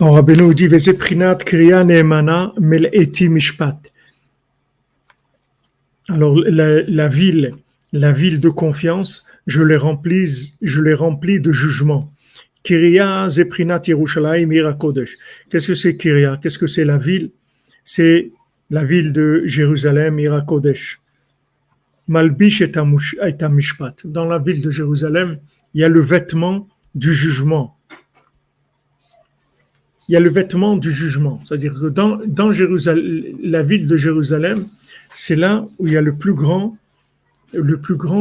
[0.00, 0.70] Alors, Rabbeinu dit
[1.44, 3.92] Kriya Neemana Mel'eti Mishpat.
[6.08, 7.50] Alors, la, ville,
[7.92, 12.10] la ville de confiance, je les remplis, je les remplis de jugement.
[12.64, 15.18] Kriya Zeprinat Yerushalayim Irakodesh.
[15.50, 16.38] Qu'est-ce que c'est Kriya?
[16.40, 17.30] Qu'est-ce que c'est la ville?
[17.84, 18.30] C'est
[18.70, 20.98] la ville de Jérusalem, Irakodesh.
[22.08, 22.72] Malbish et
[23.50, 23.96] Mishpat.
[24.06, 25.40] Dans la ville de Jérusalem,
[25.74, 27.76] il y a le vêtement du jugement
[30.10, 31.40] il y a le vêtement du jugement.
[31.46, 32.18] C'est-à-dire que dans,
[33.44, 34.58] la ville de Jérusalem,
[35.14, 36.74] c'est là où il y a le plus grand,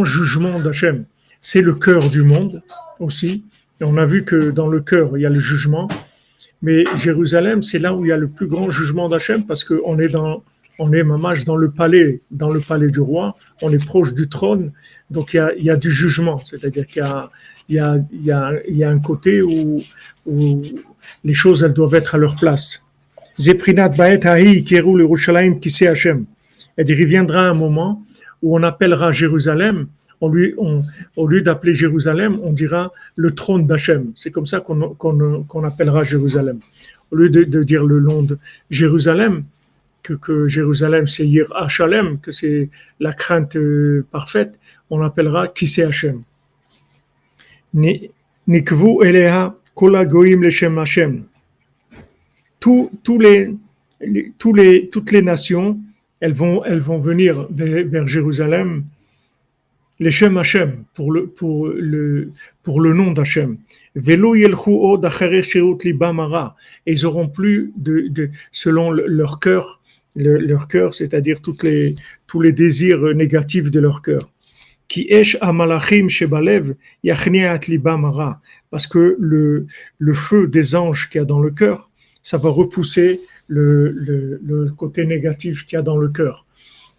[0.03, 1.05] jugement d'Hachem.
[1.41, 2.61] C'est le cœur du monde
[2.99, 3.43] aussi.
[3.81, 5.87] on a vu que dans le cœur, il y a le jugement.
[6.61, 9.97] Mais Jérusalem, c'est là où il y a le plus grand jugement d'Hachem parce qu'on
[9.97, 10.43] est dans,
[10.77, 13.35] dans le palais, dans le palais du roi.
[13.63, 14.73] On est proche du trône.
[15.09, 16.39] Donc il y a, du jugement.
[16.45, 17.03] C'est-à-dire qu'il
[17.69, 19.81] y a, un côté où
[21.23, 22.83] les choses elles doivent être à leur place.
[23.39, 26.25] Zeprinat Baet Hahi Yerushalayim Kise Hashem.
[26.77, 28.03] Il reviendra un moment
[28.41, 29.87] où on appellera Jérusalem
[30.21, 34.11] au lieu d'appeler Jérusalem, on dira le trône d'Hachem.
[34.15, 36.59] C'est comme ça qu'on appellera Jérusalem.
[37.11, 38.37] Au lieu de, de, dire le nom de
[38.69, 39.43] Jérusalem,
[40.03, 44.59] que, que Jérusalem c'est Yir Hachalem, que c'est la crainte euh, parfaite,
[44.89, 46.21] on appellera qui c'est Hachem.
[47.73, 49.55] Nikvu Eleha
[52.59, 53.55] Tous, tous les,
[54.37, 55.79] tous les, toutes les nations,
[56.19, 58.83] elles vont, elles vont venir vers, vers Jérusalem
[59.99, 62.31] les Shem Hashem, pour le, pour le,
[62.63, 63.57] pour le nom d'Hachem.
[63.95, 64.33] Velo
[65.83, 66.55] libamara.
[66.85, 69.81] Et ils auront plus de, de selon leur cœur,
[70.15, 71.95] leur cœur, c'est-à-dire toutes les,
[72.27, 74.31] tous les désirs négatifs de leur cœur.
[74.89, 78.41] Ki esh amalachim shebalev yachniat libamara.
[78.71, 81.89] Parce que le, le feu des anges qu'il y a dans le cœur,
[82.23, 86.45] ça va repousser le, le, côté négatif qu'il y a dans le cœur.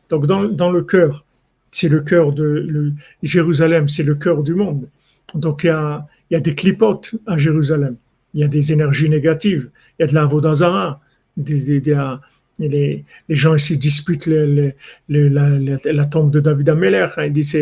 [0.08, 1.24] Donc dans, dans le cœur,
[1.70, 4.88] c'est le cœur de le, Jérusalem, c'est le cœur du monde.
[5.34, 7.96] Donc il y a, il y a des clipotes à Jérusalem,
[8.34, 11.00] il y a des énergies négatives, il y a de la vodazara,
[11.36, 12.10] des, des,
[12.58, 14.74] les, les, gens ici disputent les,
[15.08, 17.06] la, la, tombe de David Ameller.
[17.16, 17.24] Hein.
[17.26, 17.56] Ils disent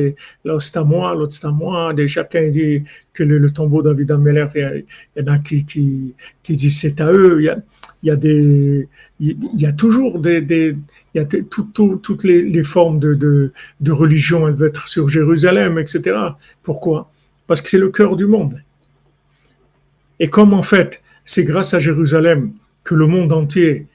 [0.45, 1.93] l'autre c'est à moi, l'autre c'est à moi.
[1.97, 4.85] Et chacun dit que le, tombeau de David Ameller, il
[5.17, 7.41] y, en a qui, qui, qui disent c'est à eux.
[7.41, 10.77] Il y a, il y a toujours des, des
[11.15, 14.69] il y a tout, tout, toutes les, les formes de, de, de, religion, elles veulent
[14.69, 16.17] être sur Jérusalem, etc.
[16.63, 17.11] Pourquoi?
[17.47, 18.63] Parce que c'est le cœur du monde.
[20.21, 22.53] Et comme en fait, c'est grâce à Jérusalem
[22.85, 23.87] que le monde entier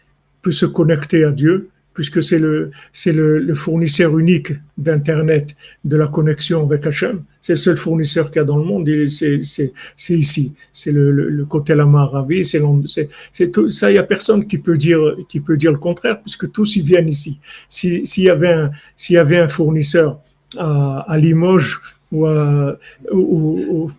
[0.44, 5.96] peut se connecter à Dieu, puisque c'est le, c'est le, le, fournisseur unique d'Internet, de
[5.96, 7.24] la connexion avec Hachem.
[7.40, 10.56] C'est le seul fournisseur qu'il y a dans le monde, c'est, c'est, ici.
[10.72, 14.48] C'est le, le, le côté Lamaravi, c'est, c'est, c'est tout, ça, il y a personne
[14.48, 17.40] qui peut dire, qui peut dire le contraire, puisque tous ils viennent ici.
[17.70, 18.72] Si, s'il y avait un,
[19.10, 20.20] y avait un fournisseur
[20.58, 21.80] à, à Limoges
[22.12, 22.78] ou à,
[23.12, 23.92] ou, ou,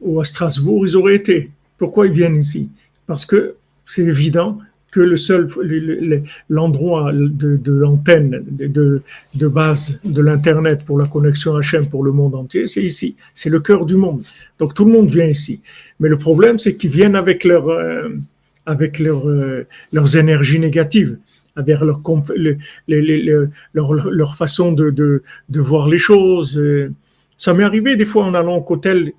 [0.00, 1.50] ou à Strasbourg, ils auraient été.
[1.76, 2.70] Pourquoi ils viennent ici?
[3.06, 4.58] Parce que c'est évident
[4.92, 5.48] que le seul
[6.48, 9.02] l'endroit de, l'antenne de,
[9.34, 13.48] de, base de l'internet pour la connexion HM pour le monde entier, c'est ici, c'est
[13.48, 14.22] le cœur du monde.
[14.58, 15.62] Donc tout le monde vient ici.
[15.98, 18.10] Mais le problème, c'est qu'ils viennent avec leur euh,
[18.66, 21.16] avec leur, euh, leurs énergies négatives,
[21.56, 22.00] avec leur
[22.86, 26.62] leur, leur, façon de, de, de voir les choses.
[27.36, 29.12] Ça m'est arrivé des fois en allant au hôtel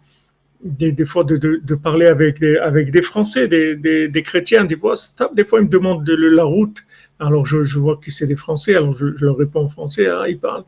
[0.64, 4.24] des, des fois de, de, de, parler avec des, avec des Français, des, des, des
[4.24, 4.94] chrétiens, des fois,
[5.36, 6.84] des fois ils me demandent de la route,
[7.20, 10.08] alors je, je vois que c'est des Français, alors je, je, leur réponds en français,
[10.08, 10.64] ah, ils parlent.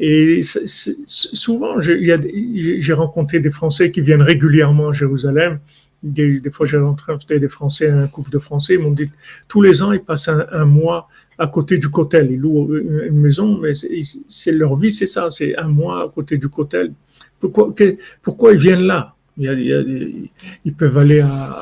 [0.00, 5.58] Et souvent, j'ai rencontré des Français qui viennent régulièrement à Jérusalem.
[6.04, 9.10] Des, des fois, j'ai rencontré des Français, un couple de Français, ils m'ont dit
[9.48, 12.30] tous les ans, ils passent un, un mois à côté du cotel.
[12.30, 16.38] Ils louent une maison, mais c'est leur vie, c'est ça, c'est un mois à côté
[16.38, 16.92] du cotel.
[17.40, 17.74] Pourquoi,
[18.22, 19.16] pourquoi ils viennent là?
[19.38, 21.56] Ils peuvent aller à.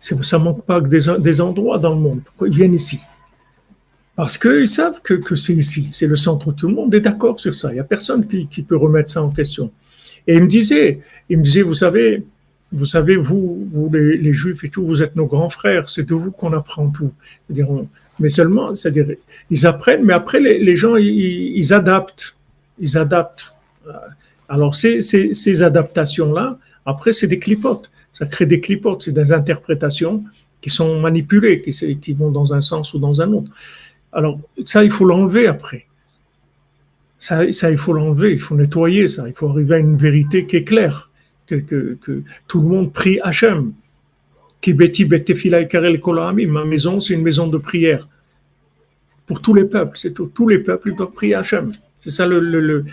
[0.00, 2.20] Ça manque pas que des, endroits dans le monde.
[2.24, 2.98] Pourquoi ils viennent ici
[4.16, 6.52] Parce qu'ils savent que, c'est ici, c'est le centre.
[6.52, 7.70] Tout le monde est d'accord sur ça.
[7.70, 9.70] Il n'y a personne qui, peut remettre ça en question.
[10.26, 12.24] Et il me disait, il me disait, vous savez,
[12.72, 15.88] vous savez, vous, vous les, Juifs et tout, vous êtes nos grands frères.
[15.88, 17.12] C'est de vous qu'on apprend tout.
[18.18, 19.06] Mais seulement, c'est-à-dire,
[19.50, 22.36] ils apprennent, mais après, les, gens, ils, ils adaptent.
[22.80, 23.54] Ils adaptent.
[24.48, 27.90] Alors, ces, adaptations-là, après, c'est des clipotes.
[28.12, 30.24] Ça crée des clipotes, c'est des interprétations
[30.60, 33.50] qui sont manipulées, qui, vont dans un sens ou dans un autre.
[34.12, 35.86] Alors, ça, il faut l'enlever après.
[37.18, 39.28] Ça, il faut l'enlever, il faut nettoyer ça.
[39.28, 41.10] Il faut arriver à une vérité qui est claire,
[41.46, 41.96] que,
[42.46, 43.72] tout le monde prie Hachem.
[44.66, 48.08] Ma maison, c'est une maison de prière.
[49.26, 50.14] Pour tous les peuples, c'est.
[50.14, 51.72] Tous les peuples, doivent prier Hachem.
[52.00, 52.84] C'est ça le,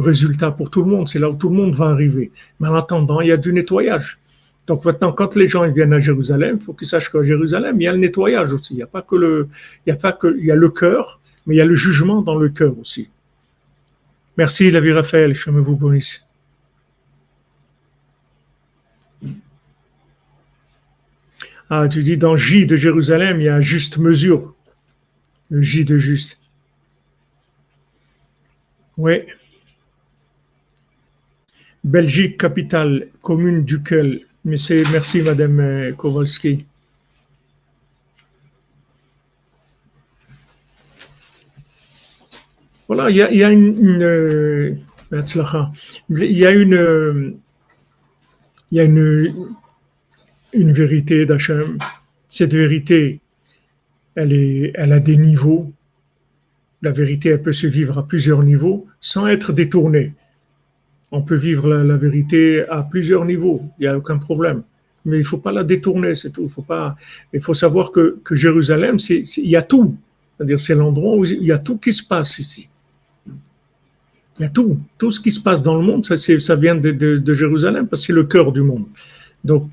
[0.00, 1.08] résultat pour tout le monde.
[1.08, 2.30] C'est là où tout le monde va arriver.
[2.60, 4.18] Mais en attendant, il y a du nettoyage.
[4.66, 7.84] Donc maintenant, quand les gens viennent à Jérusalem, il faut qu'ils sachent qu'à Jérusalem, il
[7.84, 8.74] y a le nettoyage aussi.
[8.74, 9.48] Il n'y a pas que le,
[9.86, 13.10] il y a le cœur, mais il y a le jugement dans le cœur aussi.
[14.36, 15.34] Merci, la vie Raphaël.
[15.34, 16.26] Je me vous bénisse.
[21.70, 24.54] Ah, tu dis dans J de Jérusalem, il y a juste mesure.
[25.50, 26.38] Le J de juste.
[28.96, 29.22] Oui.
[31.82, 34.22] Belgique, capitale, commune duquel.
[34.44, 36.66] Merci, Madame euh, Kowalski.
[42.86, 44.74] Voilà, il y a, une, euh,
[45.10, 47.36] il y a une,
[48.70, 49.54] il y a une,
[50.52, 51.78] une vérité d'Hachem.
[52.28, 53.20] Cette vérité,
[54.14, 55.72] elle, est, elle a des niveaux
[56.84, 60.12] la vérité, elle peut se vivre à plusieurs niveaux sans être détournée.
[61.10, 64.62] On peut vivre la, vérité à plusieurs niveaux, il n'y a aucun problème.
[65.06, 66.50] Mais il ne faut pas la détourner, c'est tout.
[67.32, 69.96] Il faut, savoir que, Jérusalem, il y a tout.
[70.36, 72.68] C'est-à-dire, c'est l'endroit où il y a tout qui se passe ici.
[74.38, 74.78] Il y a tout.
[74.98, 78.06] Tout ce qui se passe dans le monde, ça, ça vient de, Jérusalem, parce que
[78.08, 78.84] c'est le cœur du monde.
[79.42, 79.70] Donc,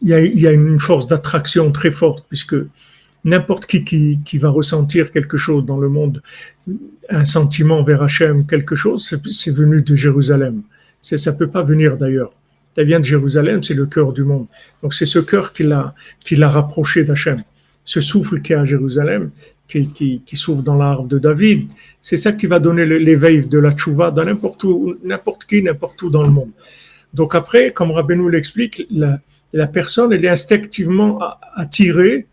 [0.00, 2.56] il y a une force d'attraction très forte, puisque
[3.24, 6.22] n'importe qui, qui, qui va ressentir quelque chose dans le monde,
[7.08, 10.62] un sentiment vers Hachem, quelque chose, c'est venu de Jérusalem.
[11.00, 12.32] Ça ne peut pas venir d'ailleurs.
[12.76, 14.46] Ça vient de Jérusalem, c'est le cœur du monde.
[14.82, 17.38] Donc c'est ce cœur qui l'a rapproché d'Hachem.
[17.84, 19.30] Ce souffle qui est à Jérusalem,
[19.66, 21.68] qui, qui, qui souffle dans l'arbre de David,
[22.00, 26.22] c'est ça qui va donner l'éveil de la tchouva dans n'importe qui, n'importe où dans
[26.22, 26.50] le monde.
[27.12, 29.18] Donc après, comme Rabbeinu l'explique, la,
[29.52, 31.18] la personne, elle est instinctivement
[31.56, 32.26] attirée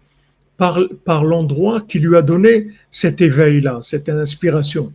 [0.58, 4.92] par, par l'endroit qui lui a donné cet éveil-là, cette inspiration.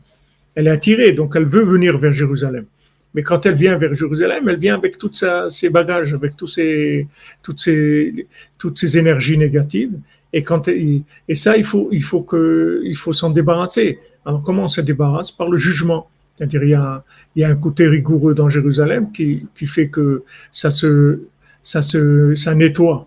[0.55, 2.67] Elle est attirée, donc elle veut venir vers Jérusalem.
[3.15, 7.07] Mais quand elle vient vers Jérusalem, elle vient avec tous ses bagages, avec tous ses,
[7.43, 8.27] toutes, ses,
[8.59, 9.93] toutes ces énergies négatives.
[10.33, 13.99] Et, quand, et ça, il faut, il faut, que, il faut s'en débarrasser.
[14.25, 15.31] Alors comment on se débarrasse?
[15.31, 16.09] Par le jugement.
[16.35, 17.05] C'est-à-dire, il y, a,
[17.37, 21.21] il y a un côté rigoureux dans Jérusalem qui, qui fait que ça se,
[21.63, 23.07] ça se, ça nettoie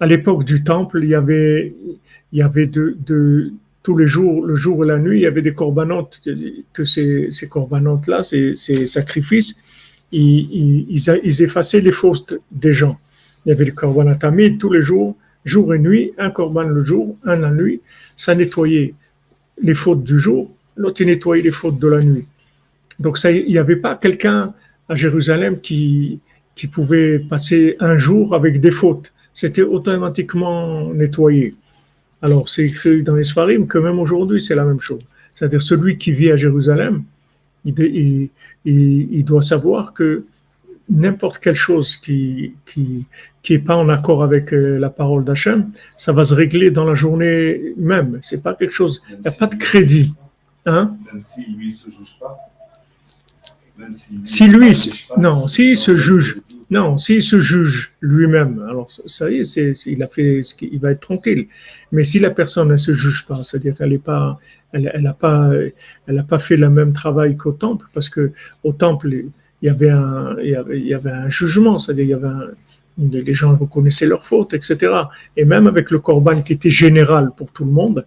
[0.00, 1.74] à l'époque du temple, il y avait,
[2.32, 5.26] il y avait de, de, tous les jours, le jour et la nuit, il y
[5.26, 6.20] avait des corbanotes,
[6.72, 9.56] que ces, ces corbanotes-là, ces, ces, sacrifices,
[10.12, 12.98] ils, ils, effaçaient les fautes des gens.
[13.44, 14.16] Il y avait le corbanat
[14.58, 17.80] tous les jours, jour et nuit, un corban le jour, un la nuit,
[18.16, 18.94] ça nettoyait
[19.62, 22.26] les fautes du jour, l'autre nettoyait les fautes de la nuit.
[22.98, 24.52] Donc il n'y avait pas quelqu'un
[24.88, 26.20] à Jérusalem qui,
[26.54, 31.54] qui pouvait passer un jour avec des fautes c'était automatiquement nettoyé.
[32.22, 35.00] Alors, c'est écrit dans les Sfarim que même aujourd'hui, c'est la même chose.
[35.34, 37.02] C'est-à-dire, celui qui vit à Jérusalem,
[37.64, 38.28] il,
[38.64, 40.24] il, doit savoir que
[40.88, 43.06] n'importe quelle chose qui qui
[43.42, 46.84] qui est pas en accord avec euh, la parole d'Hachem, ça va se régler dans
[46.84, 48.18] la journée même.
[48.22, 49.02] C'est pas quelque chose.
[49.10, 50.14] Il n'y a pas de crédit.
[50.66, 50.94] Hein?
[51.10, 52.36] Même si lui se juge pas?
[53.78, 58.88] Même si lui, si lui non, s'il se juge, non, s'il se juge lui-même, alors
[59.06, 61.48] ça y est, c'est, il a fait ce qu'il va être tranquille.
[61.90, 64.38] Mais si la personne ne se juge pas, c'est-à-dire qu'elle n'est pas,
[64.72, 65.50] elle, elle pas,
[66.06, 68.30] elle a pas fait le même travail qu'au temple, parce que
[68.62, 72.04] au temple il y avait un, il y avait, il y avait un jugement, c'est-à-dire
[72.04, 72.50] il y avait un,
[72.98, 74.92] les gens reconnaissaient leurs fautes, etc.
[75.36, 78.04] Et même avec le corban qui était général pour tout le monde,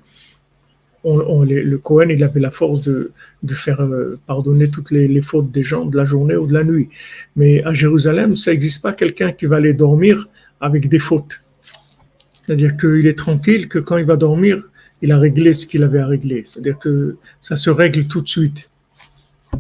[1.03, 3.11] le Cohen, il avait la force de,
[3.49, 6.89] faire euh, pardonner toutes les, fautes des gens de la journée ou de la nuit.
[7.35, 10.29] Mais à Jérusalem, ça n'existe pas quelqu'un qui va aller dormir
[10.61, 11.41] avec des fautes.
[12.41, 14.57] C'est-à-dire qu'il est tranquille, que quand il va dormir,
[15.01, 16.43] il a réglé ce qu'il avait à régler.
[16.45, 18.69] C'est-à-dire que ça se règle tout de suite.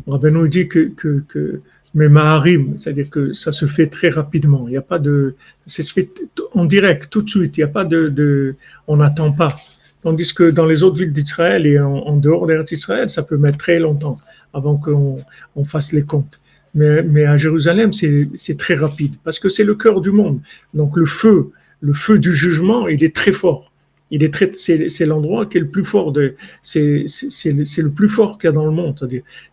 [0.07, 1.61] Rabbi nous dit que, que,
[1.93, 4.67] mais Maharim, c'est-à-dire que ça se fait très rapidement.
[4.67, 5.35] Il n'y a pas de,
[5.65, 6.09] ça se fait
[6.53, 7.57] en direct, tout de suite.
[7.57, 8.55] Il n'y a pas de
[8.87, 9.55] on n'attend pas.
[10.03, 13.79] Tandis que dans les autres villes d'Israël et en, dehors d'Israël, ça peut mettre très
[13.79, 14.17] longtemps
[14.53, 15.19] avant qu'on
[15.55, 16.39] on fasse les comptes.
[16.75, 20.41] Mais, mais à Jérusalem, c'est très rapide parce que c'est le cœur du monde.
[20.73, 21.51] Donc le feu,
[21.81, 23.71] le feu du jugement, il est très fort.
[24.11, 28.37] Il est très, c'est l'endroit qui est le plus fort de, c'est le plus fort
[28.37, 28.95] qu'il y a dans le monde.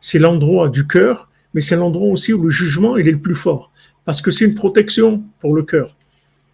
[0.01, 3.35] C'est l'endroit du cœur, mais c'est l'endroit aussi où le jugement il est le plus
[3.35, 3.71] fort
[4.05, 5.95] parce que c'est une protection pour le cœur.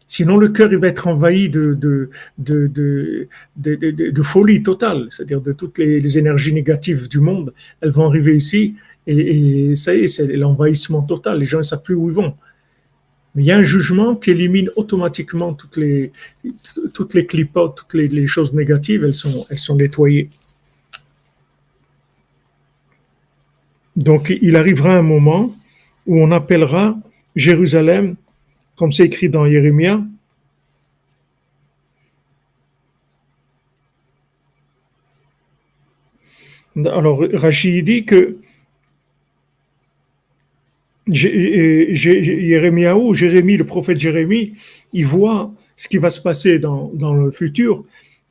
[0.09, 6.19] Sinon, le cœur va être envahi de, de, de, folie totale, c'est-à-dire de toutes les,
[6.19, 7.53] énergies négatives du monde.
[7.81, 8.77] Elles vont arriver ici
[9.09, 11.39] et, ça y est, c'est l'envahissement total.
[11.41, 12.35] Les gens ne savent plus où ils vont.
[13.35, 16.13] Mais il y a un jugement qui élimine automatiquement toutes les,
[16.95, 20.31] toutes les toutes les, choses négatives, elles sont nettoyées.
[23.97, 25.55] Donc, il arrivera un moment
[26.07, 26.97] où on appellera
[27.35, 28.17] Jérusalem
[28.77, 30.05] comme c'est écrit dans Jérémia.
[36.77, 38.37] Alors, Rachid dit que
[41.09, 44.53] Jérémiaou, Jérémie, le prophète Jérémie,
[44.93, 47.85] il voit ce qui va se passer dans, dans le futur,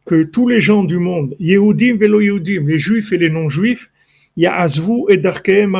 [0.06, 3.90] que tous les gens du monde, Yehudim, Velo Yehudim, les juifs et les non-juifs,
[4.38, 5.76] il y a Azvou et Darkeem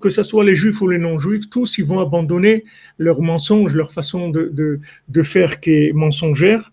[0.00, 2.64] Que ce soit les juifs ou les non-juifs, tous ils vont abandonner
[2.98, 6.72] leur mensonge, leur façon de, de, de faire qui est mensongère.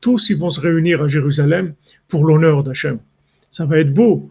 [0.00, 1.74] Tous ils vont se réunir à Jérusalem
[2.08, 2.98] pour l'honneur d'Hachem.
[3.50, 4.30] Ça va être beau.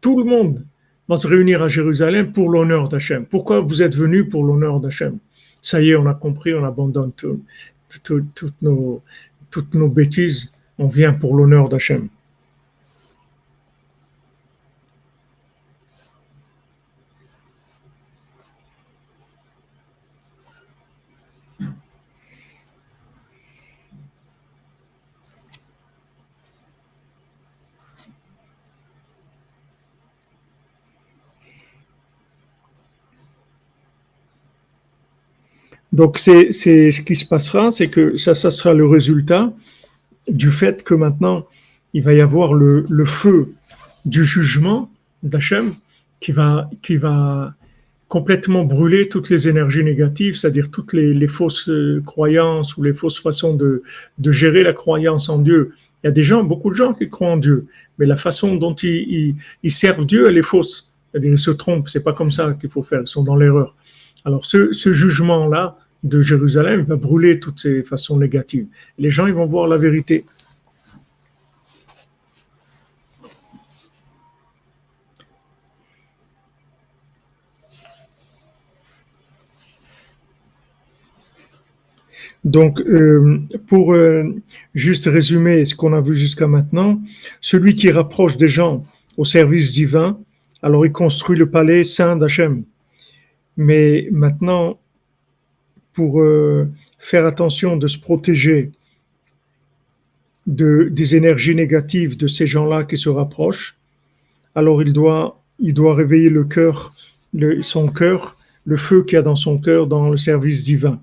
[0.00, 0.64] Tout le monde
[1.08, 3.26] va se réunir à Jérusalem pour l'honneur d'Hachem.
[3.26, 5.18] Pourquoi vous êtes venus pour l'honneur d'Hachem
[5.60, 9.02] Ça y est, on a compris, on abandonne toutes, nos,
[9.50, 12.08] toutes nos bêtises on vient pour l'honneur d'Hachem.
[35.92, 39.52] Donc c'est ce qui se passera, c'est que ça, ça sera le résultat
[40.28, 41.46] du fait que maintenant
[41.92, 43.52] il va y avoir le, le feu
[44.04, 44.90] du jugement
[45.22, 45.72] d'Hachem
[46.20, 47.54] qui va, qui va
[48.08, 52.94] complètement brûler toutes les énergies négatives, c'est-à-dire toutes les, les, fausses euh, croyances ou les
[52.94, 53.82] fausses façons de,
[54.18, 55.72] de, gérer la croyance en Dieu.
[56.02, 57.66] Il y a des gens, beaucoup de gens qui croient en Dieu,
[57.98, 60.90] mais la façon dont ils, ils, ils servent Dieu, elle est fausse.
[61.10, 63.74] C'est-à-dire ils se trompent, c'est pas comme ça qu'il faut faire, ils sont dans l'erreur.
[64.24, 68.66] Alors ce, ce jugement-là de Jérusalem va brûler toutes ces façons négatives.
[68.98, 70.24] Les gens, ils vont voir la vérité.
[82.44, 83.38] Donc, euh,
[83.68, 84.34] pour euh,
[84.74, 87.00] juste résumer ce qu'on a vu jusqu'à maintenant,
[87.40, 88.84] celui qui rapproche des gens
[89.16, 90.18] au service divin,
[90.60, 92.64] alors il construit le palais saint d'Hachem.
[93.56, 94.78] Mais maintenant,
[95.92, 96.68] pour euh,
[96.98, 98.70] faire attention de se protéger
[100.46, 103.78] de, des énergies négatives de ces gens-là qui se rapprochent,
[104.54, 106.92] alors il doit, il doit réveiller le cœur,
[107.60, 111.00] son cœur, le feu qu'il y a dans son cœur dans le service divin.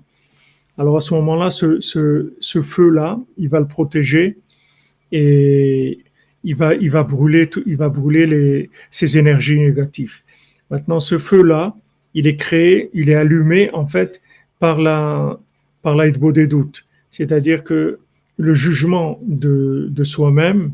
[0.78, 4.38] Alors à ce moment-là, ce, ce, ce feu-là, il va le protéger
[5.12, 5.98] et
[6.44, 10.22] il va, il va brûler, il va brûler les, ces énergies négatives.
[10.70, 11.74] Maintenant, ce feu-là,
[12.14, 14.22] il est créé, il est allumé en fait
[14.60, 15.40] par la,
[15.82, 16.84] par des doutes.
[17.10, 17.98] C'est-à-dire que
[18.36, 20.72] le jugement de, de soi-même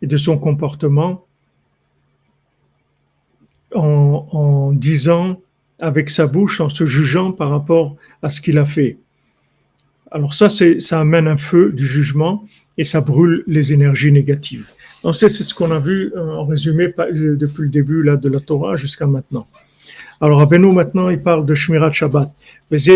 [0.00, 1.26] et de son comportement
[3.74, 5.40] en, en disant
[5.78, 8.96] avec sa bouche, en se jugeant par rapport à ce qu'il a fait.
[10.10, 12.44] Alors ça, ça amène un feu du jugement
[12.78, 14.68] et ça brûle les énergies négatives.
[15.02, 18.40] Donc c'est, ce qu'on a vu euh, en résumé depuis le début là, de la
[18.40, 19.46] Torah jusqu'à maintenant.
[20.20, 22.32] Alors, Rabbeinu, maintenant, il parle de Shmirat Shabbat.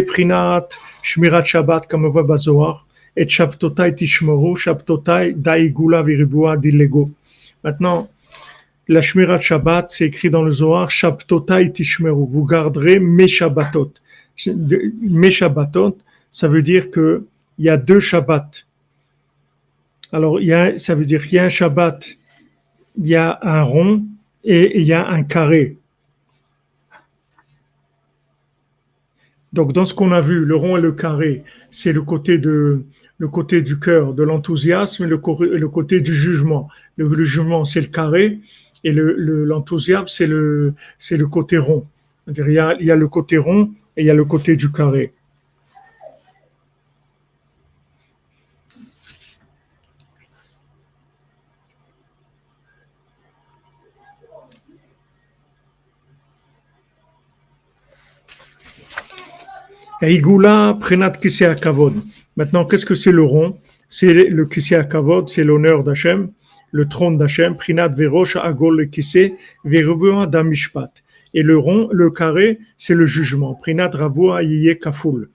[0.08, 0.68] Prinat,
[1.02, 7.10] Shmirat Shabbat, comme on voit Bazoar, et Shabtotai Tishmoru, Shabtotai Daigula Viribua Dilego.
[7.62, 8.08] Maintenant,
[8.88, 12.26] la Shmirat Shabbat, c'est écrit dans le Zohar, Shabtotai Tishmeru.
[12.26, 13.92] Vous garderez mes Shabbatot.
[14.46, 15.96] Mes Shabbatot,
[16.30, 17.24] ça veut dire que
[17.58, 18.50] il y a deux Shabbats.
[20.10, 22.16] Alors, il y a, ça veut dire qu'il y a un Shabbat,
[22.96, 24.04] il y a un rond
[24.42, 25.76] et il y a un carré.
[29.52, 32.84] Donc, dans ce qu'on a vu, le rond et le carré, c'est le côté de
[33.18, 35.20] le côté du cœur, de l'enthousiasme, le,
[35.56, 36.68] le, côté du jugement.
[36.96, 38.40] Le, jugement, c'est le carré,
[38.82, 41.86] et l'enthousiasme, le, c'est le c'est le côté rond.
[42.26, 44.56] Il y, a, il y a le côté rond et il y a le côté
[44.56, 45.12] du carré.
[60.02, 61.12] Igoula prenat
[61.60, 61.94] kavod.
[62.36, 63.58] Maintenant, qu'est-ce que c'est le rond?
[63.88, 66.32] C'est le kisei kavod, c'est l'honneur d'Hachem,
[66.72, 67.54] le trône d'Hachem.
[67.54, 69.34] Prinat verosh agol kisei
[69.64, 71.04] verubua damishpat.
[71.34, 73.54] Et le rond, le carré, c'est le jugement.
[73.54, 75.30] Prinat ravua yiye kaful.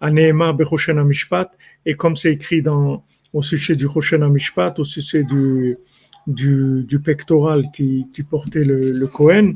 [0.00, 0.56] Aneema
[0.88, 1.50] amishpat.
[1.84, 5.76] Et comme c'est écrit dans au sujet du Choshen Amishpat, au sujet du,
[6.28, 9.54] du, du pectoral qui, qui portait le, le Kohen,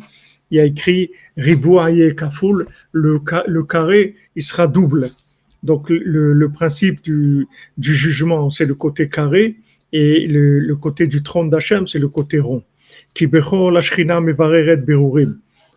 [0.51, 2.15] il y a écrit Ribouaye
[2.93, 5.11] le, le carré, il sera double.
[5.63, 7.47] Donc le, le principe du,
[7.77, 9.57] du jugement, c'est le côté carré,
[9.93, 12.63] et le, le côté du trône d'Hachem, c'est le côté rond.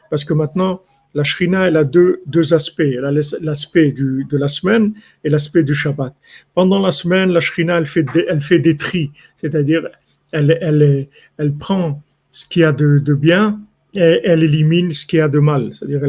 [0.10, 0.82] Parce que maintenant,
[1.16, 2.80] la Shrina, elle a deux, deux aspects.
[2.82, 4.94] Elle a l'aspect de la semaine
[5.24, 6.14] et l'aspect du Shabbat.
[6.54, 9.88] Pendant la semaine, la Shrina, elle fait des, elle fait des tris, c'est-à-dire
[10.32, 11.08] elle, elle,
[11.38, 12.02] elle prend
[12.32, 13.60] ce qu'il y a de, de bien
[13.96, 15.72] elle élimine ce qu'il y a de mal.
[15.74, 16.02] C'est-à-dire,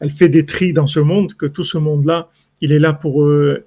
[0.00, 2.28] elle, fait des tris dans ce monde, que tout ce monde-là,
[2.60, 3.66] il est là pour, euh,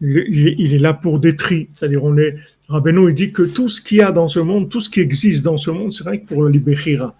[0.00, 1.68] il est là pour des tris.
[1.74, 2.36] C'est-à-dire, on est,
[2.68, 5.00] Rabbeinu, il dit que tout ce qu'il y a dans ce monde, tout ce qui
[5.00, 7.16] existe dans ce monde, c'est vrai que pour le libérira.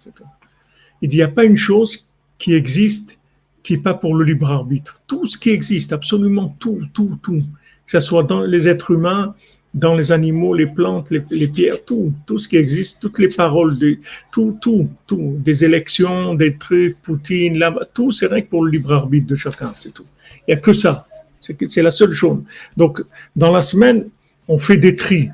[1.02, 3.18] Il dit, il n'y a pas une chose qui existe
[3.66, 5.02] qui n'est pas pour le libre arbitre.
[5.08, 9.34] Tout ce qui existe, absolument tout, tout, tout, que ce soit dans les êtres humains,
[9.76, 13.78] dans les animaux, les plantes, les, pierres, tout, tout ce qui existe, toutes les paroles,
[13.78, 13.98] de,
[14.32, 17.62] tout, tout, tout, des élections, des trucs, Poutine,
[17.92, 20.06] tout, c'est rien que pour le libre arbitre de chacun, c'est tout.
[20.48, 21.06] Il n'y a que ça.
[21.40, 22.42] C'est la seule chose.
[22.76, 23.04] Donc,
[23.36, 24.08] dans la semaine,
[24.48, 25.28] on fait des tris.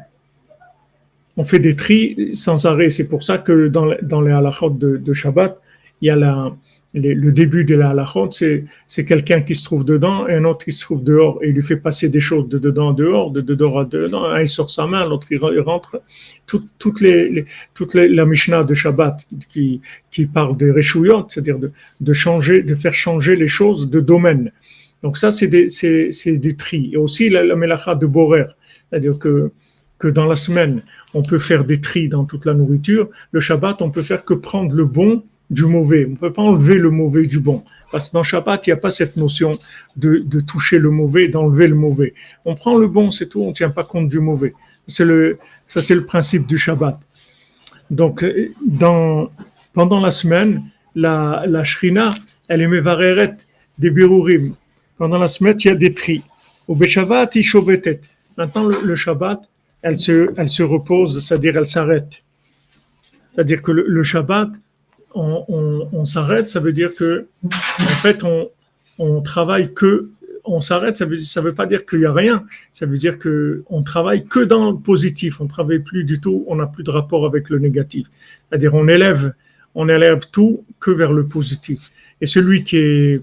[1.36, 2.90] On fait des tris sans arrêt.
[2.90, 5.59] C'est pour ça que dans, dans les halachot de, de Shabbat,
[6.01, 6.53] il y a la,
[6.95, 10.72] le début de la halachot, c'est, quelqu'un qui se trouve dedans et un autre qui
[10.72, 13.40] se trouve dehors et il lui fait passer des choses de dedans à dehors, de
[13.40, 14.24] dedans à dedans.
[14.24, 16.03] Un il sort sa main, l'autre il rentre.
[16.47, 19.80] toutes les, les, la Mishnah de Shabbat qui,
[20.11, 24.53] qui parle de Reshuyot, c'est-à-dire de, de changer, de faire changer les choses de domaine.
[25.03, 25.68] Donc ça, c'est des,
[26.38, 26.90] des tri.
[26.93, 28.45] Et aussi la, la melacha de Borer,
[28.90, 29.51] c'est-à-dire que,
[29.99, 30.82] que dans la semaine,
[31.14, 33.09] on peut faire des tris dans toute la nourriture.
[33.32, 36.07] Le Shabbat, on peut faire que prendre le bon du mauvais.
[36.07, 37.62] On ne peut pas enlever le mauvais du bon.
[37.92, 39.53] Parce que dans Shabbat, il n'y a pas cette notion
[39.96, 42.14] de, de toucher le mauvais, d'enlever le mauvais.
[42.46, 44.55] On prend le bon, c'est tout, on ne tient pas compte du mauvais.
[44.86, 46.98] C'est le, ça, c'est le principe du Shabbat.
[47.90, 48.24] Donc,
[48.66, 49.30] dans,
[49.74, 50.62] pendant la semaine,
[50.94, 52.11] la, la Shrina,
[52.48, 53.36] elle est mevareret
[53.78, 54.55] des birurim.
[54.96, 56.22] Pendant la semaine, il y a des tris.
[56.66, 57.44] Au Beshavat, il
[58.38, 59.42] Maintenant, le, le, Shabbat,
[59.82, 62.22] elle se, elle se repose, c'est-à-dire elle s'arrête.
[63.34, 64.48] C'est-à-dire que le Shabbat,
[65.14, 68.22] on, s'arrête, ça veut dire que, en fait,
[68.98, 70.10] on, travaille que,
[70.44, 73.62] on s'arrête, ça veut, veut pas dire qu'il y a rien, ça veut dire que
[73.68, 76.90] on travaille que dans le positif, on travaille plus du tout, on n'a plus de
[76.90, 78.08] rapport avec le négatif.
[78.48, 79.34] C'est-à-dire, on élève,
[79.74, 81.90] on élève tout que vers le positif.
[82.20, 83.20] Et celui qui est,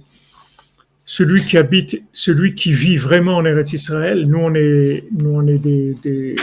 [1.05, 5.47] celui qui habite, celui qui vit vraiment en Eretz Israël, nous on est, nous on
[5.47, 6.35] est des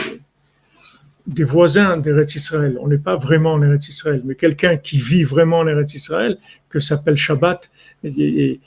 [1.27, 2.77] des voisins d'Eretz Israël.
[2.79, 6.37] On n'est pas vraiment en Eretz Israël, mais quelqu'un qui vit vraiment en Eretz Israël,
[6.69, 7.69] que s'appelle Shabbat,
[8.03, 8.59] et,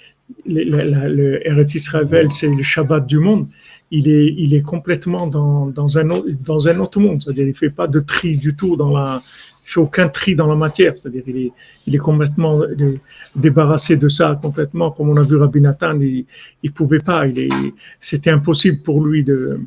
[0.47, 3.47] le Eretz Israël, c'est le Shabbat du monde.
[3.91, 6.07] Il est, il est complètement dans, dans, un,
[6.45, 7.23] dans un autre monde.
[7.23, 9.21] C'est-à-dire, il fait pas de tri du tout dans la,
[9.65, 10.97] il fait aucun tri dans la matière.
[10.97, 11.53] C'est-à-dire, il est,
[11.89, 12.63] il est complètement
[13.35, 14.93] débarrassé de ça, complètement.
[14.93, 16.25] Comme on a vu Rabbi Nathan, il,
[16.63, 17.25] il pouvait pas.
[17.99, 19.59] C'était impossible pour lui de,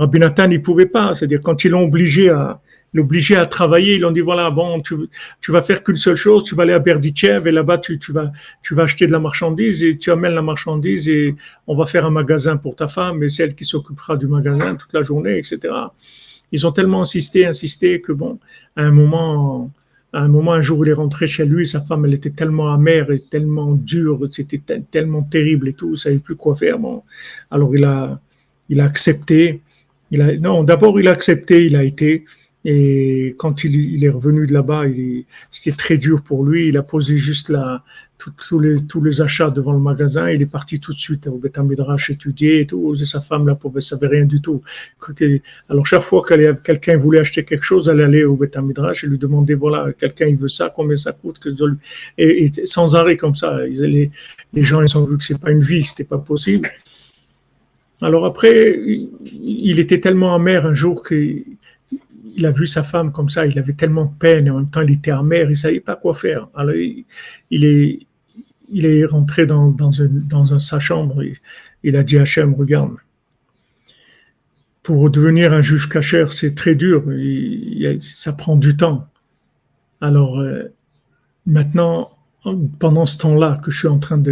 [0.00, 1.14] Rabbi Nathan, il pouvait pas.
[1.14, 2.58] C'est-à-dire, quand ils l'ont obligé à,
[3.36, 4.94] à travailler, ils ont dit, voilà, bon, tu,
[5.42, 8.10] tu vas faire qu'une seule chose, tu vas aller à Berdichev et là-bas, tu, tu,
[8.10, 8.32] vas,
[8.62, 11.34] tu vas acheter de la marchandise et tu amènes la marchandise et
[11.66, 14.74] on va faire un magasin pour ta femme et c'est elle qui s'occupera du magasin
[14.74, 15.58] toute la journée, etc.
[16.50, 18.38] Ils ont tellement insisté, insisté que bon,
[18.76, 19.70] à un moment,
[20.14, 22.72] à un moment, un jour, il est rentré chez lui, sa femme, elle était tellement
[22.72, 26.78] amère et tellement dure, c'était tellement terrible et tout, il savait plus quoi faire.
[26.78, 27.02] Bon,
[27.50, 28.18] alors il a,
[28.70, 29.60] il a accepté
[30.10, 32.24] il a, non, d'abord il a accepté, il a été.
[32.64, 34.82] Et quand il, est revenu de là-bas,
[35.50, 36.68] c'était très dur pour lui.
[36.68, 37.82] Il a posé juste la,
[38.18, 38.60] tous
[39.00, 40.28] les, achats devant le magasin.
[40.28, 41.58] Il est parti tout de suite au Beth
[42.10, 42.94] étudier et tout.
[43.00, 44.60] Et sa femme, là, ne savait rien du tout.
[45.70, 49.16] Alors, chaque fois que quelqu'un voulait acheter quelque chose, elle allait au Beth et lui
[49.16, 51.40] demandait, voilà, quelqu'un, il veut ça, combien ça coûte?
[52.18, 53.58] Et, et, sans arrêt comme ça.
[53.64, 54.10] Les,
[54.52, 56.68] les gens, ils ont vu que c'est pas une vie, c'était pas possible.
[58.02, 58.80] Alors après,
[59.24, 61.44] il était tellement amer un jour qu'il
[62.44, 64.80] a vu sa femme comme ça, il avait tellement de peine et en même temps
[64.80, 66.48] il était amer, il ne savait pas quoi faire.
[66.54, 68.00] Alors il est,
[68.70, 71.34] il est rentré dans, dans, dans sa chambre, et
[71.82, 72.96] il a dit à Hachem, regarde,
[74.82, 77.04] pour devenir un juif cachère, c'est très dur,
[77.98, 79.06] ça prend du temps.
[80.00, 80.72] Alors euh,
[81.44, 82.12] maintenant,
[82.78, 84.22] pendant ce temps-là que je suis en train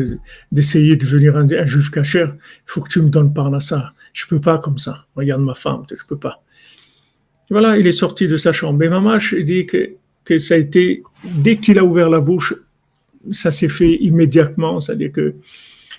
[0.53, 3.93] d'essayer de, devenir un, juif cachère, il faut que tu me donnes par là ça.
[4.13, 5.07] Je peux pas comme ça.
[5.15, 6.43] Regarde ma femme, je peux pas.
[7.51, 8.83] voilà, il est sorti de sa chambre.
[8.83, 9.91] Et Mamache dit que,
[10.25, 12.55] que ça a été, dès qu'il a ouvert la bouche,
[13.31, 14.81] ça s'est fait immédiatement.
[14.81, 15.35] C'est-à-dire que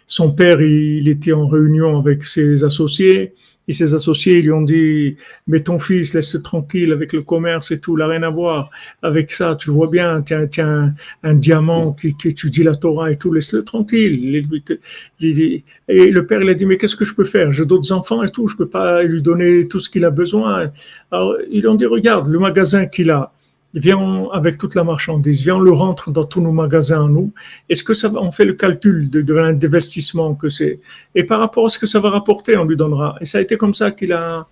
[0.07, 3.33] son père, il était en réunion avec ses associés
[3.69, 5.15] et ses associés lui ont dit
[5.47, 8.71] mais ton fils laisse-le tranquille avec le commerce et tout, il n'a rien à voir
[9.03, 9.55] avec ça.
[9.55, 14.35] Tu vois bien, tiens, tiens, un, diamant qui, étudie la Torah et tout, laisse-le tranquille.
[14.35, 17.51] Et le père il a dit mais qu'est-ce que je peux faire?
[17.51, 20.71] J'ai d'autres enfants et tout, je peux pas lui donner tout ce qu'il a besoin.
[21.11, 23.31] Alors ils ont dit regarde le magasin qu'il a
[23.73, 27.31] viens avec toute la marchandise, viens on le rentre dans tous nos magasins nous.
[27.69, 30.79] Est-ce que ça va, on fait le calcul de, de l'investissement que c'est?
[31.15, 33.15] Et par rapport à ce que ça va rapporter, on lui donnera.
[33.21, 34.47] Et ça a été comme ça qu'il a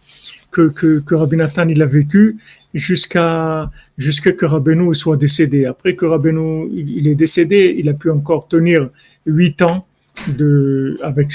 [0.52, 2.38] que que, que Rabbi Nathan il a vécu
[2.74, 5.66] jusqu'à jusqu'à que Rabbeinu soit décédé.
[5.66, 8.90] Après que Rabbeinu il est décédé, il a pu encore tenir
[9.26, 9.86] huit ans
[10.28, 11.32] de avec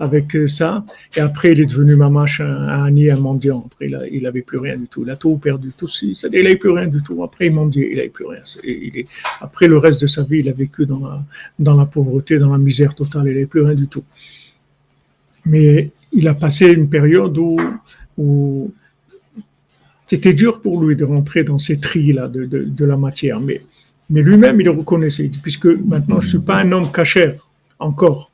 [0.00, 0.82] avec euh, ça.
[1.14, 3.64] Et après, il est devenu mamache, un, un un mendiant.
[3.66, 5.02] Après, il, n'avait plus rien du tout.
[5.04, 5.88] Il a tout perdu, tout.
[6.02, 7.22] Il n'avait plus rien du tout.
[7.22, 8.40] Après, il mendiait, il n'avait plus rien.
[9.40, 12.94] Après, le reste de sa vie, il a vécu dans la, pauvreté, dans la misère
[12.94, 13.24] totale.
[13.26, 14.04] Il n'avait plus rien du tout.
[15.44, 17.36] Mais il a passé une période
[18.16, 18.72] où,
[20.06, 23.38] c'était dur pour lui de rentrer dans ces de, de, la matière.
[23.38, 23.60] Mais,
[24.08, 27.34] mais lui-même, il le reconnaissait, puisque maintenant, je ne suis pas un homme cachère
[27.78, 28.29] encore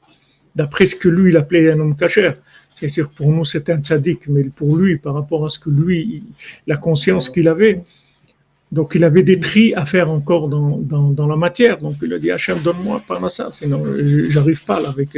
[0.57, 2.35] d'après ce que lui, il appelait un homme cachère.
[2.75, 5.71] C'est sûr, pour nous, c'est un tzaddik, mais pour lui, par rapport à ce que
[5.71, 6.25] lui,
[6.67, 7.83] la conscience qu'il avait,
[8.73, 11.79] donc il avait des tris à faire encore dans, dans, la matière.
[11.79, 13.83] Donc il a dit, Hachem, donne-moi ça, sinon
[14.29, 15.11] j'arrive pas là avec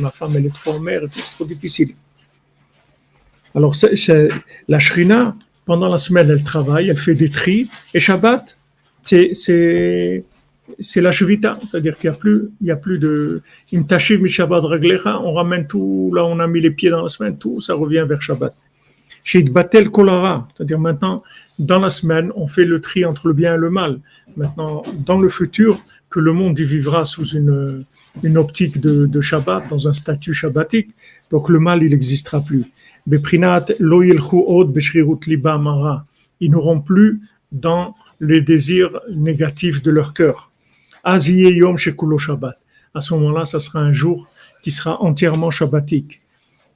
[0.00, 1.90] ma femme, est trop en mer, c'est trop difficile.
[3.54, 3.74] Alors
[4.68, 8.56] la shrina, pendant la semaine, elle travaille, elle fait des tris, et Shabbat,
[9.04, 10.24] c'est
[10.78, 13.42] c'est la shvita, c'est-à-dire qu'il n'y a plus, il y a plus de
[14.26, 17.74] Shabbat on ramène tout, là on a mis les pieds dans la semaine, tout, ça
[17.74, 18.54] revient vers Shabbat.
[19.24, 21.22] Chez Batel Kolara, c'est-à-dire maintenant,
[21.58, 23.98] dans la semaine, on fait le tri entre le bien et le mal.
[24.36, 27.84] Maintenant, dans le futur, que le monde y vivra sous une,
[28.22, 30.90] une optique de, Shabbat, dans un statut shabbatique,
[31.30, 32.64] donc le mal, il n'existera plus.
[36.40, 37.20] Ils n'auront plus
[37.52, 40.50] dans les désirs négatifs de leur cœur.
[41.06, 42.56] Yom Shabbat.
[42.94, 44.28] À ce moment-là, ça sera un jour
[44.62, 46.22] qui sera entièrement shabbatique.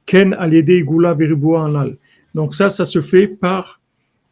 [0.07, 1.17] Ken Gula
[1.65, 1.97] Anal.
[2.35, 3.81] Donc ça, ça se fait par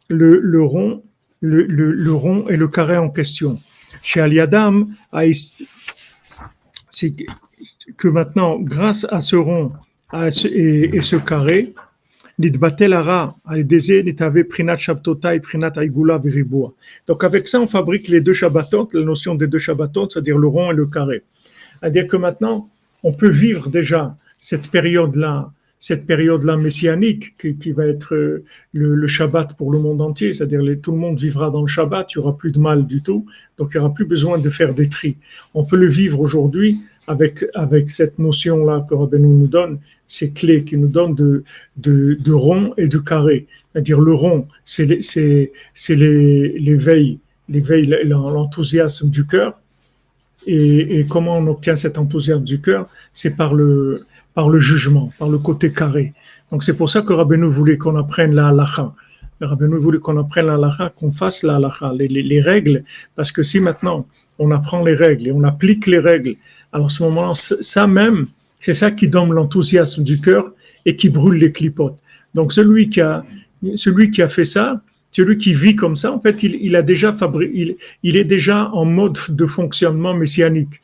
[0.07, 1.03] le, le rond,
[1.41, 3.59] le, le, rond et le carré en question.
[4.01, 4.93] Chez Aliadam,
[6.89, 7.15] c'est
[7.97, 9.71] que maintenant, grâce à ce rond
[10.13, 11.73] et ce carré,
[17.07, 20.47] donc avec ça, on fabrique les deux Shabbatot, la notion des deux Shabbatot, c'est-à-dire le
[20.47, 21.23] rond et le carré.
[21.79, 22.69] C'est-à-dire que maintenant,
[23.03, 29.57] on peut vivre déjà cette période-là, cette période-là messianique qui, va être le, le, Shabbat
[29.57, 32.37] pour le monde entier, c'est-à-dire tout le monde vivra dans le Shabbat, il n'y aura
[32.37, 33.25] plus de mal du tout,
[33.57, 35.17] donc il n'y aura plus besoin de faire des tris.
[35.53, 36.79] On peut le vivre aujourd'hui
[37.09, 42.87] avec, cette notion-là que Rabbeinu nous donne, ces clés qui nous donnent de, rond et
[42.87, 43.47] de carré.
[43.73, 44.85] C'est-à-dire le rond, c'est
[45.89, 49.59] l'éveil, l'éveil, l'enthousiasme du cœur.
[50.45, 52.87] Et, comment on obtient cet enthousiasme du cœur?
[53.11, 54.05] C'est par le,
[54.59, 56.13] jugement, par le côté carré.
[56.51, 58.93] Donc c'est pour ça que Rabbeinu voulait qu'on apprenne la halakha.
[59.41, 62.83] Rabbeinu voulait qu'on apprenne la halakha, qu'on fasse la halakha, les, les, les règles,
[63.15, 64.05] parce que si maintenant
[64.37, 66.35] on apprend les règles et on applique les règles
[66.71, 68.25] alors, ce moment, ça même,
[68.59, 70.53] c'est ça qui donne l'enthousiasme du cœur
[70.85, 71.97] et qui brûle les clipotes.
[72.35, 73.25] Donc, celui qui a,
[73.75, 77.11] celui qui a fait ça, celui qui vit comme ça, en fait, il, a déjà
[77.11, 80.81] fabriqué, il, est déjà en mode de fonctionnement messianique.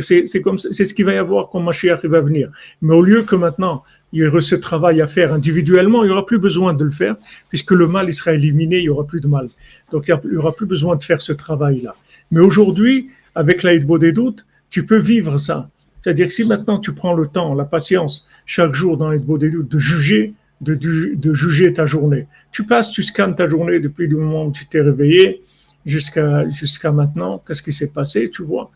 [0.00, 2.50] C'est c'est ce qu'il va y avoir quand Mashiach va venir.
[2.80, 3.82] Mais au lieu que maintenant
[4.14, 6.90] il y aurait ce travail à faire individuellement, il n'y aura plus besoin de le
[6.90, 7.16] faire,
[7.50, 9.50] puisque le mal il sera éliminé, il n'y aura plus de mal.
[9.92, 11.94] Donc il n'y aura plus besoin de faire ce travail-là.
[12.30, 15.70] Mais aujourd'hui, avec l'aide des doutes, tu peux vivre ça.
[16.02, 19.38] C'est-à-dire que si maintenant tu prends le temps, la patience, chaque jour dans les beaux
[19.38, 22.26] doutes, de juger, de, juger ta journée.
[22.50, 25.44] Tu passes, tu scannes ta journée depuis le moment où tu t'es réveillé
[25.86, 27.40] jusqu'à maintenant.
[27.46, 28.28] Qu'est-ce qui s'est passé?
[28.32, 28.72] Tu vois,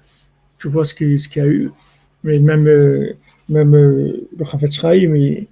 [0.56, 1.68] tu vois ce qu'il ce y a eu.
[2.22, 3.14] Mais même euh,
[3.48, 5.48] même euh, le Chafetz mais il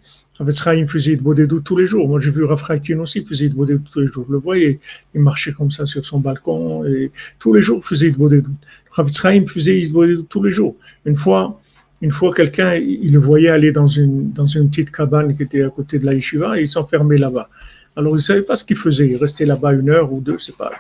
[0.87, 2.09] faisait de doutes tous les jours.
[2.09, 4.25] Moi, j'ai vu Rafraïkin aussi faisait de doutes tous les jours.
[4.29, 4.81] Je le voyais,
[5.15, 8.47] il marchait comme ça sur son balcon et tous les jours faisait de doutes.
[9.13, 10.77] Chaim faisait de doutes tous les jours.
[11.05, 11.61] Une fois,
[12.03, 15.63] une fois quelqu'un, il le voyait aller dans une, dans une petite cabane qui était
[15.63, 17.49] à côté de la yeshiva et il s'enfermait là-bas.
[17.97, 19.07] Alors, il ne savait pas ce qu'il faisait.
[19.09, 20.71] Il restait là-bas une heure ou deux, je sais pas.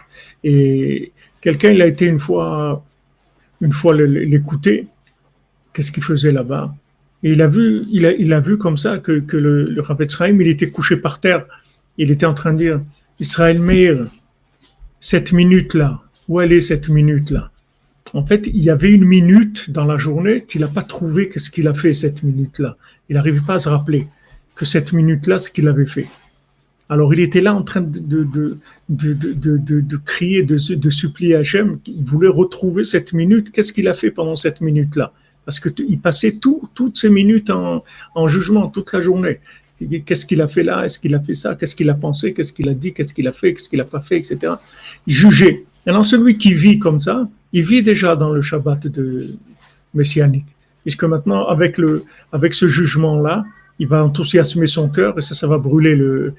[0.44, 2.84] Et quelqu'un, il a été une fois,
[3.62, 4.86] une fois l'écouter.
[5.72, 6.74] Qu'est-ce qu'il faisait là-bas?
[7.26, 7.48] Et il a
[8.40, 11.44] vu, comme ça que, le, le Rav il était couché par terre.
[11.98, 12.80] Il était en train de dire,
[13.18, 14.06] Israël Meir,
[15.00, 17.50] cette minute-là, où elle est cette minute-là?
[18.12, 21.50] En fait, il y avait une minute dans la journée qu'il n'a pas trouvé qu'est-ce
[21.50, 22.76] qu'il a fait cette minute-là.
[23.08, 24.06] Il n'arrivait pas à se rappeler
[24.54, 26.06] que cette minute-là, ce qu'il avait fait.
[26.88, 28.24] Alors il était là en train de,
[28.88, 31.80] de, crier, de, de supplier Hachem.
[31.88, 33.50] Il voulait retrouver cette minute.
[33.50, 35.12] Qu'est-ce qu'il a fait pendant cette minute-là?
[35.46, 39.38] Parce qu'il passait toutes ces minutes en, jugement, toute la journée.
[40.04, 40.84] Qu'est-ce qu'il a fait là?
[40.84, 41.54] Est-ce qu'il a fait ça?
[41.54, 42.34] Qu'est-ce qu'il a pensé?
[42.34, 42.92] Qu'est-ce qu'il a dit?
[42.92, 43.54] Qu'est-ce qu'il a fait?
[43.54, 44.18] Qu'est-ce qu'il n'a pas fait?
[44.18, 44.38] Etc.
[45.06, 45.64] Jugeait.
[45.86, 49.26] Alors celui qui vit comme ça, il vit déjà dans le Shabbat de
[49.94, 50.46] messianique.
[50.82, 51.76] Puisque maintenant, avec,
[52.54, 53.44] ce jugement-là,
[53.78, 56.34] il va enthousiasmer son cœur et ça, ça va brûler le,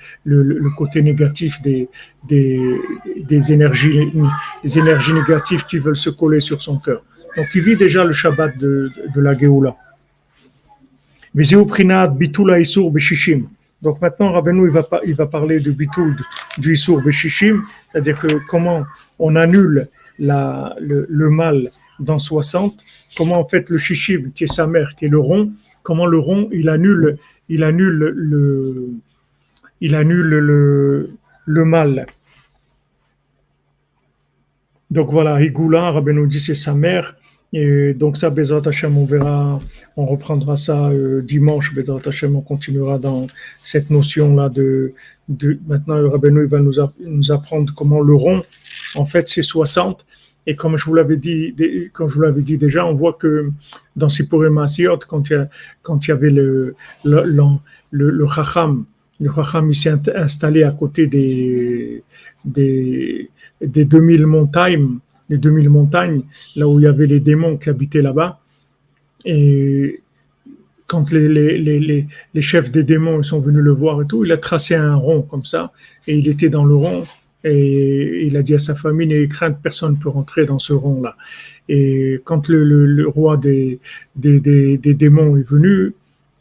[0.78, 1.88] côté négatif des
[3.52, 4.00] énergies
[5.14, 7.02] négatives qui veulent se coller sur son cœur.
[7.38, 9.78] Donc il vit déjà le Shabbat de, de la Géoula.
[13.82, 16.16] Donc maintenant, Rabbeinu, il va, il va parler de bitul
[16.58, 17.62] du Isur Beshishim,
[17.92, 18.86] c'est-à-dire que comment
[19.20, 21.70] on annule le, mal
[22.00, 22.84] dans 60,
[23.16, 25.52] comment en fait le Shishim, qui est sa mère, qui est le rond,
[25.84, 27.18] comment le rond, il annule,
[27.50, 28.90] il annule le,
[29.80, 31.12] il annule le,
[31.46, 32.08] le mal.
[34.90, 37.16] Donc voilà, Igula, Rabbeinu dit c'est sa mère,
[37.54, 39.60] Et donc ça, Bezrat Hashem, on verra,
[39.96, 41.74] on reprendra ça euh, dimanche.
[41.74, 43.28] Bezrat Hashem, on continuera dans
[43.62, 44.94] cette notion-là de,
[45.30, 45.58] de...
[45.68, 48.44] Maintenant, Rabbeinu il va nous, apprendre comment le rond,
[48.96, 50.06] en fait, c'est 60.
[50.46, 51.54] Et comme je vous l'avais dit,
[51.94, 53.52] comme je vous l'avais dit déjà, on voit que
[53.96, 54.28] dans ces
[54.62, 55.50] Asiot, quand il y, a,
[55.82, 57.44] quand il y avait le, le, le,
[57.92, 58.86] le, le Chacham,
[59.20, 62.02] le Chacham, il s'est installé à côté des,
[62.46, 63.30] des,
[63.62, 65.00] des 2000 montagnes,
[65.30, 66.22] les 2000 montagnes,
[66.56, 68.40] là où il y avait les démons qui habitaient là-bas.
[69.26, 70.02] Et
[70.88, 74.32] quand les, les, les, les, chefs des démons sont venus le voir et tout, il
[74.32, 75.72] a tracé un rond comme ça,
[76.08, 77.04] et il était dans le rond,
[77.44, 80.74] et il a dit à sa famille, n'ayez crainte, personne ne peut rentrer dans ce
[80.74, 81.16] rond-là.
[81.70, 83.80] Et quand le, le, roi des,
[84.16, 85.94] des, des, des, démons est venu,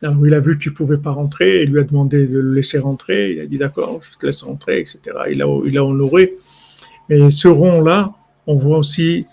[0.02, 2.54] alors il a vu qu'il ne pouvait pas rentrer, il lui a demandé de le
[2.54, 5.00] laisser rentrer, il a dit d'accord, je te laisse rentrer, etc.
[5.32, 6.34] Il a, il a honoré.
[7.08, 8.14] Mais ce rond-là,
[8.46, 9.26] on voit aussi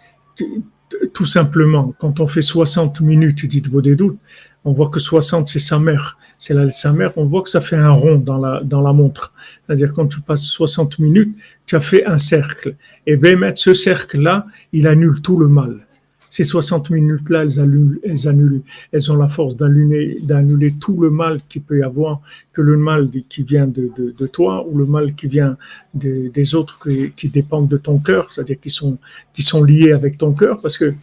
[1.14, 4.18] tout simplement, quand on fait 60 minutes vous des doutes,
[4.66, 7.61] on voit que 60 c'est sa mère, c'est la sa mère, on voit que ça
[7.61, 9.34] fait un rond dans la, dans la montre.
[9.66, 11.36] C'est-à-dire quand tu passes 60 minutes,
[11.66, 12.76] tu as fait un cercle.
[13.05, 15.86] Et mettre ce cercle-là, il annule tout le mal.
[16.34, 21.39] Ces 60 minutes-là, elles, annulent, elles, annulent, elles ont la force d'annuler tout le mal
[21.47, 22.21] qu'il peut y avoir,
[22.53, 25.57] que le mal qui vient de, de, de toi ou le mal qui vient
[25.93, 28.97] de, des autres qui, qui, dépendent de ton cœur, c'est-à-dire qui sont,
[29.31, 30.95] qui sont liés avec ton cœur, parce que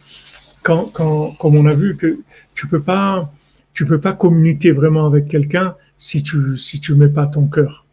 [0.63, 2.19] quand, quand, comme on a vu que
[2.53, 3.31] tu peux pas,
[3.73, 7.85] tu peux pas communiquer vraiment avec quelqu'un si tu, si tu mets pas ton cœur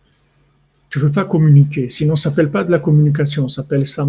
[0.90, 1.88] tu peux pas communiquer.
[1.90, 3.48] Sinon, ça s'appelle pas de la communication.
[3.48, 4.08] Ça s'appelle ça,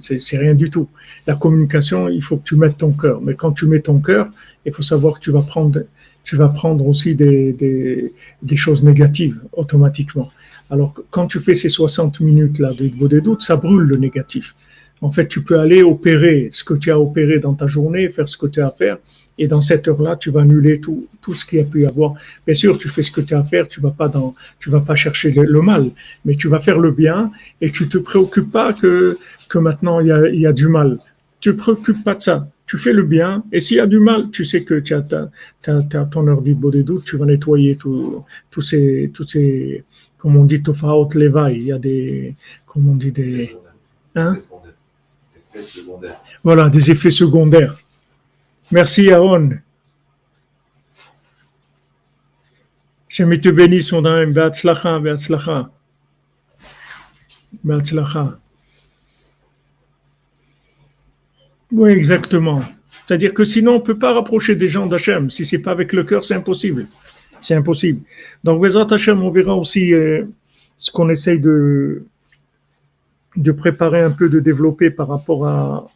[0.00, 0.88] c'est rien du tout.
[1.26, 3.20] La communication, il faut que tu mettes ton cœur.
[3.20, 4.28] Mais quand tu mets ton cœur,
[4.64, 5.84] il faut savoir que tu vas prendre,
[6.24, 8.12] tu vas prendre aussi des, des,
[8.42, 10.30] des choses négatives automatiquement.
[10.70, 14.54] Alors, quand tu fais ces 60 minutes-là de des doutes, ça brûle le négatif.
[15.02, 18.28] En fait, tu peux aller opérer ce que tu as opéré dans ta journée, faire
[18.28, 18.98] ce que tu as à faire,
[19.38, 21.86] et dans cette heure-là, tu vas annuler tout, tout ce qu'il y a pu y
[21.86, 22.14] avoir.
[22.46, 24.70] Bien sûr, tu fais ce que tu as à faire, tu vas pas dans, tu
[24.70, 25.90] vas pas chercher le, mal,
[26.24, 27.30] mais tu vas faire le bien
[27.60, 29.18] et tu te préoccupes pas que,
[29.48, 30.98] que maintenant il y a, il y a du mal.
[31.40, 32.48] Tu te préoccupes pas de ça.
[32.66, 35.02] Tu fais le bien et s'il y a du mal, tu sais que tu as,
[35.02, 35.30] ta,
[35.60, 38.24] ta, ton heure de des doutes, tu vas nettoyer tous
[38.60, 39.84] ces, tous ces,
[40.18, 41.56] comme on dit, tofaot levaï.
[41.56, 42.34] Il y a des,
[42.66, 43.56] comme on dit, des,
[44.14, 44.36] hein?
[46.42, 47.76] Voilà, des effets secondaires.
[48.72, 49.50] Merci Aaron.
[53.08, 54.32] Je te bénisse, mon ami.
[54.32, 55.70] Beatzlacha, beatzlacha.
[57.62, 58.38] Beatzlacha.
[61.70, 62.62] Oui, exactement.
[62.88, 65.28] C'est-à-dire que sinon, on ne peut pas rapprocher des gens d'Hachem.
[65.28, 66.86] Si ce n'est pas avec le cœur, c'est impossible.
[67.42, 68.00] C'est impossible.
[68.42, 70.24] Donc, Bezrat Hachem, on verra aussi euh,
[70.78, 72.06] ce qu'on essaye de,
[73.36, 75.86] de préparer un peu, de développer par rapport à,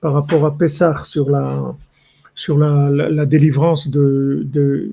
[0.00, 1.74] par rapport à Pessah sur la,
[2.34, 4.92] sur la, délivrance de,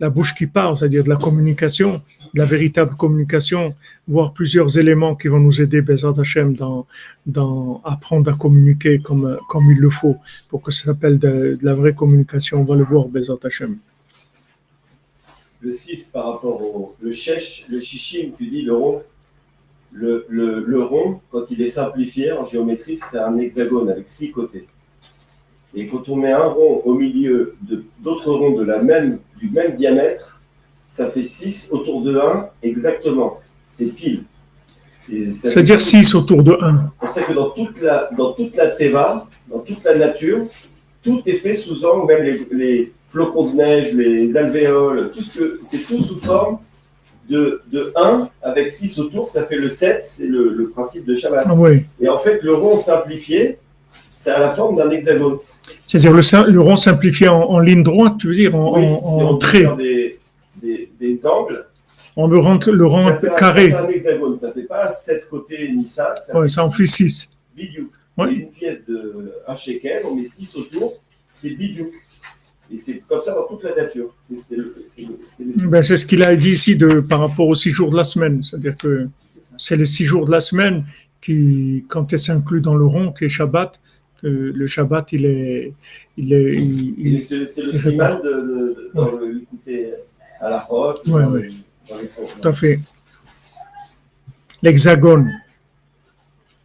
[0.00, 2.02] la bouche qui parle, c'est-à-dire de la communication,
[2.34, 3.74] de la véritable communication,
[4.08, 9.38] voir plusieurs éléments qui vont nous aider, Bezat Hashem, dans, apprendre à communiquer comme,
[9.70, 10.16] il le faut,
[10.48, 12.60] pour que ça s'appelle de, la vraie communication.
[12.60, 13.76] On va le voir, Bezat Hashem.
[15.60, 19.02] Le 6 par rapport au le shesh, le shishim, tu dis le rond.
[19.92, 24.32] Le, le, le rond, quand il est simplifié en géométrie, c'est un hexagone avec six
[24.32, 24.66] côtés.
[25.74, 27.56] Et quand on met un rond au milieu
[28.00, 30.40] d'autres ronds de la même, du même diamètre,
[30.86, 33.40] ça fait 6 autour de 1 exactement.
[33.66, 34.24] C'est pile.
[34.98, 36.92] C'est-à-dire 6 autour de 1.
[37.00, 40.44] On sait que dans toute la, dans toute la Teva, dans toute la nature,
[41.02, 45.38] tout est fait sous angle, même les, les, flocons de neige, les alvéoles, tout ce
[45.38, 46.58] que c'est tout sous forme
[47.28, 51.14] de, de 1 avec 6 autour, ça fait le 7, c'est le, le, principe de
[51.14, 51.44] Shabbat.
[51.46, 51.84] Ah oui.
[52.00, 53.58] Et en fait, le rond simplifié,
[54.14, 55.38] c'est à la forme d'un hexagone.
[55.86, 59.04] C'est-à-dire le, le, rond simplifié en, en, ligne droite, tu veux dire, en, oui, en,
[59.04, 59.76] si en trait.
[59.76, 60.18] Des,
[60.60, 61.66] des, des, angles.
[62.16, 63.72] On le rend, le rond ça fait carré.
[63.72, 66.14] Un, ça fait un hexagone, ça ne fait pas 7 côtés ni ça.
[66.20, 67.38] Ça, ouais, ça en fait 6.
[67.56, 67.90] Bidiouk.
[68.18, 68.32] Ouais.
[68.34, 70.92] Une pièce de un shekel, on met 6 autour,
[71.32, 71.90] c'est bidiouk.
[72.72, 74.14] Et c'est comme ça dans toute la nature.
[74.18, 74.56] C'est
[75.68, 78.42] ben, ce qu'il a dit ici de, par rapport aux 6 jours de la semaine.
[78.42, 79.08] C'est-à-dire que
[79.58, 80.84] c'est les 6 jours de la semaine
[81.20, 83.78] qui, quand elles s'incluent dans le rond, qui est Shabbat,
[84.22, 85.72] le Shabbat, il est.
[86.16, 89.32] Il est il, il, c'est le siman de, de, dans ouais.
[89.66, 89.96] le
[90.40, 91.00] à la route.
[91.06, 91.64] Oui, oui.
[92.40, 92.78] Tout à fait.
[94.62, 95.30] L'hexagone.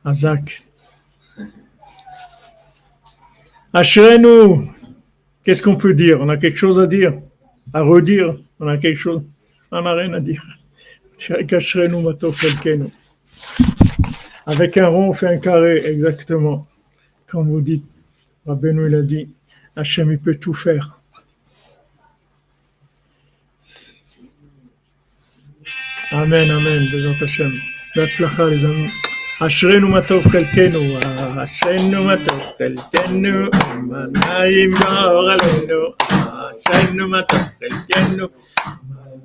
[0.04, 0.64] Azak.
[3.74, 4.70] Ashrenu.
[5.44, 6.20] Qu'est-ce qu'on peut dire?
[6.22, 7.14] On a quelque chose à dire
[7.74, 9.22] À redire On a quelque chose
[9.72, 10.46] On n'a rien à dire.
[14.46, 16.68] Avec un rond, on fait un carré, exactement
[17.27, 17.85] comme vous dites.
[18.47, 19.29] Rabbeinu il a dit,
[19.77, 20.99] Hachem il peut tout faire.
[26.13, 27.53] Amen, Amen, Bezat Hashem.
[27.97, 28.91] בהצלחה les amis.
[29.47, 30.99] אשרינו מה טוב חלקנו,
[31.45, 33.49] אשרינו מה טוב חלקנו,
[33.83, 35.95] מנעים גורלנו,
[36.47, 38.27] אשרינו מה טוב חלקנו,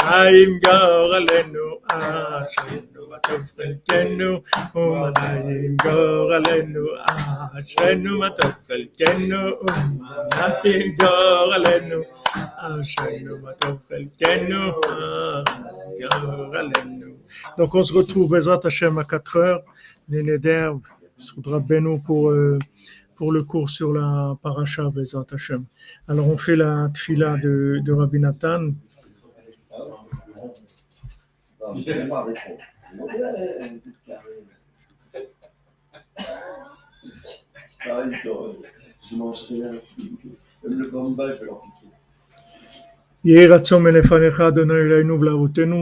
[0.03, 4.41] מנעים גורלנו, אשרינו מה טוב חלקנו,
[4.75, 6.85] ומנעים גורלנו,
[7.59, 12.01] אשרינו מה טוב חלקנו, ומנעים גורלנו,
[12.57, 14.71] אשרינו מה טוב חלקנו,
[16.21, 17.07] גורלנו.
[17.57, 19.61] Donc on se retrouve Bezrat Hashem à 4 heures.
[20.09, 20.71] les Neder,
[21.17, 22.57] Soudra Beno pour, euh,
[23.22, 25.64] pour le cours sur la paracha Bezat Hashem.
[26.08, 28.72] Alors on fait la tfila de, de Rabbi Nathan.
[31.76, 31.92] Je
[40.68, 41.86] le bamba, je vais leur piquer.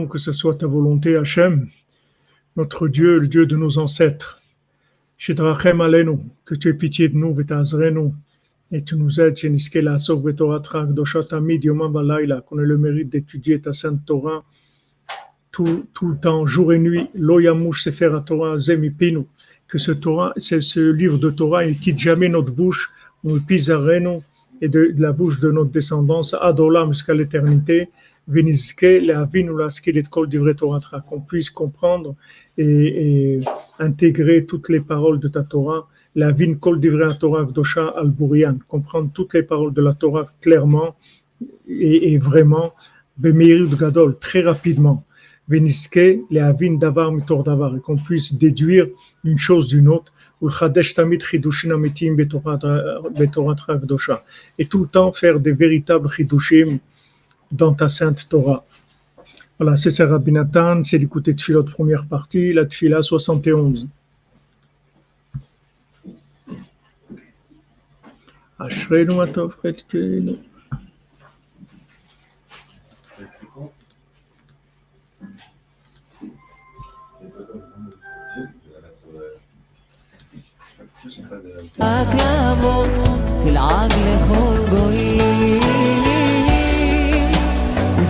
[0.07, 1.71] Que ce soit ta volonté, Hachem,
[2.55, 4.40] notre Dieu, le Dieu de nos ancêtres.
[5.21, 8.11] Shidrachem Alenu, que tu aies pitié de nous, Vetazrenu,
[8.71, 9.37] et tu nous aides,
[9.75, 14.43] Lasok Vetorah Trak, Doshat Amid, Yomam Balayla, qu'on ait le mérite d'étudier ta sainte Torah
[15.51, 19.27] tout, tout le temps, jour et nuit, Yamush Sefer Torah Zemipinu,
[19.67, 22.89] que ce Torah, ce livre de Torah, il quitte jamais notre bouche,
[23.23, 24.21] nous pisarenu,
[24.59, 27.89] et de, de la bouche de notre descendance, Adolam jusqu'à l'éternité,
[28.28, 32.16] Venizke, Leavinu Laskelet Kol Divrei Torah Tra, qu'on puisse comprendre
[32.58, 33.40] et, et
[33.78, 38.58] intégrer toutes les paroles de ta Torah, la vin Kol Divrei Torah Gdosha al Burian,
[38.66, 40.96] comprendre toutes les paroles de la Torah clairement
[41.68, 42.72] et, et vraiment,
[43.16, 45.04] Bemeir Gadol, très rapidement.
[45.48, 48.86] Veniske, Leavin Davar Mitor Davar, et qu'on puisse déduire
[49.24, 50.12] une chose d'une autre.
[50.42, 52.64] ולחדש תמיד חידושים אמיתיים בתורת,
[53.20, 54.14] בתורתך הקדושה.
[54.58, 56.78] Et tout le temps faire des véritables chidushim
[57.52, 58.64] dans ta sainte Torah.
[59.58, 63.86] Voilà, c'est ça Rabbi Nathan, c'est l'écouter Tfilot première partie, la Tfila 71.
[68.58, 70.32] אשרינו מה טוב חלקנו.
[81.80, 82.90] רק לעמוד,
[83.44, 85.19] תלעג לכל גויים.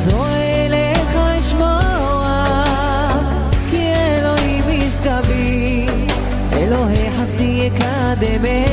[0.00, 2.64] זו אליך אשמוע,
[3.70, 5.86] כי אלוהים יזכה בי.
[6.52, 8.69] אלוהי חסדי יקדמני,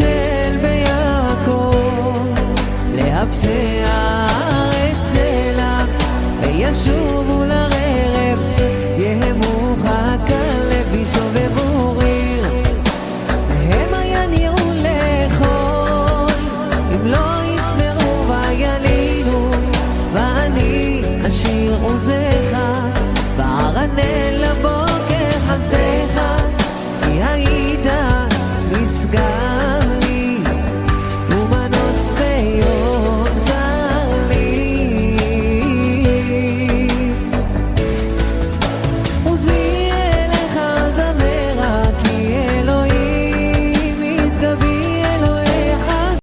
[0.00, 0.29] noche.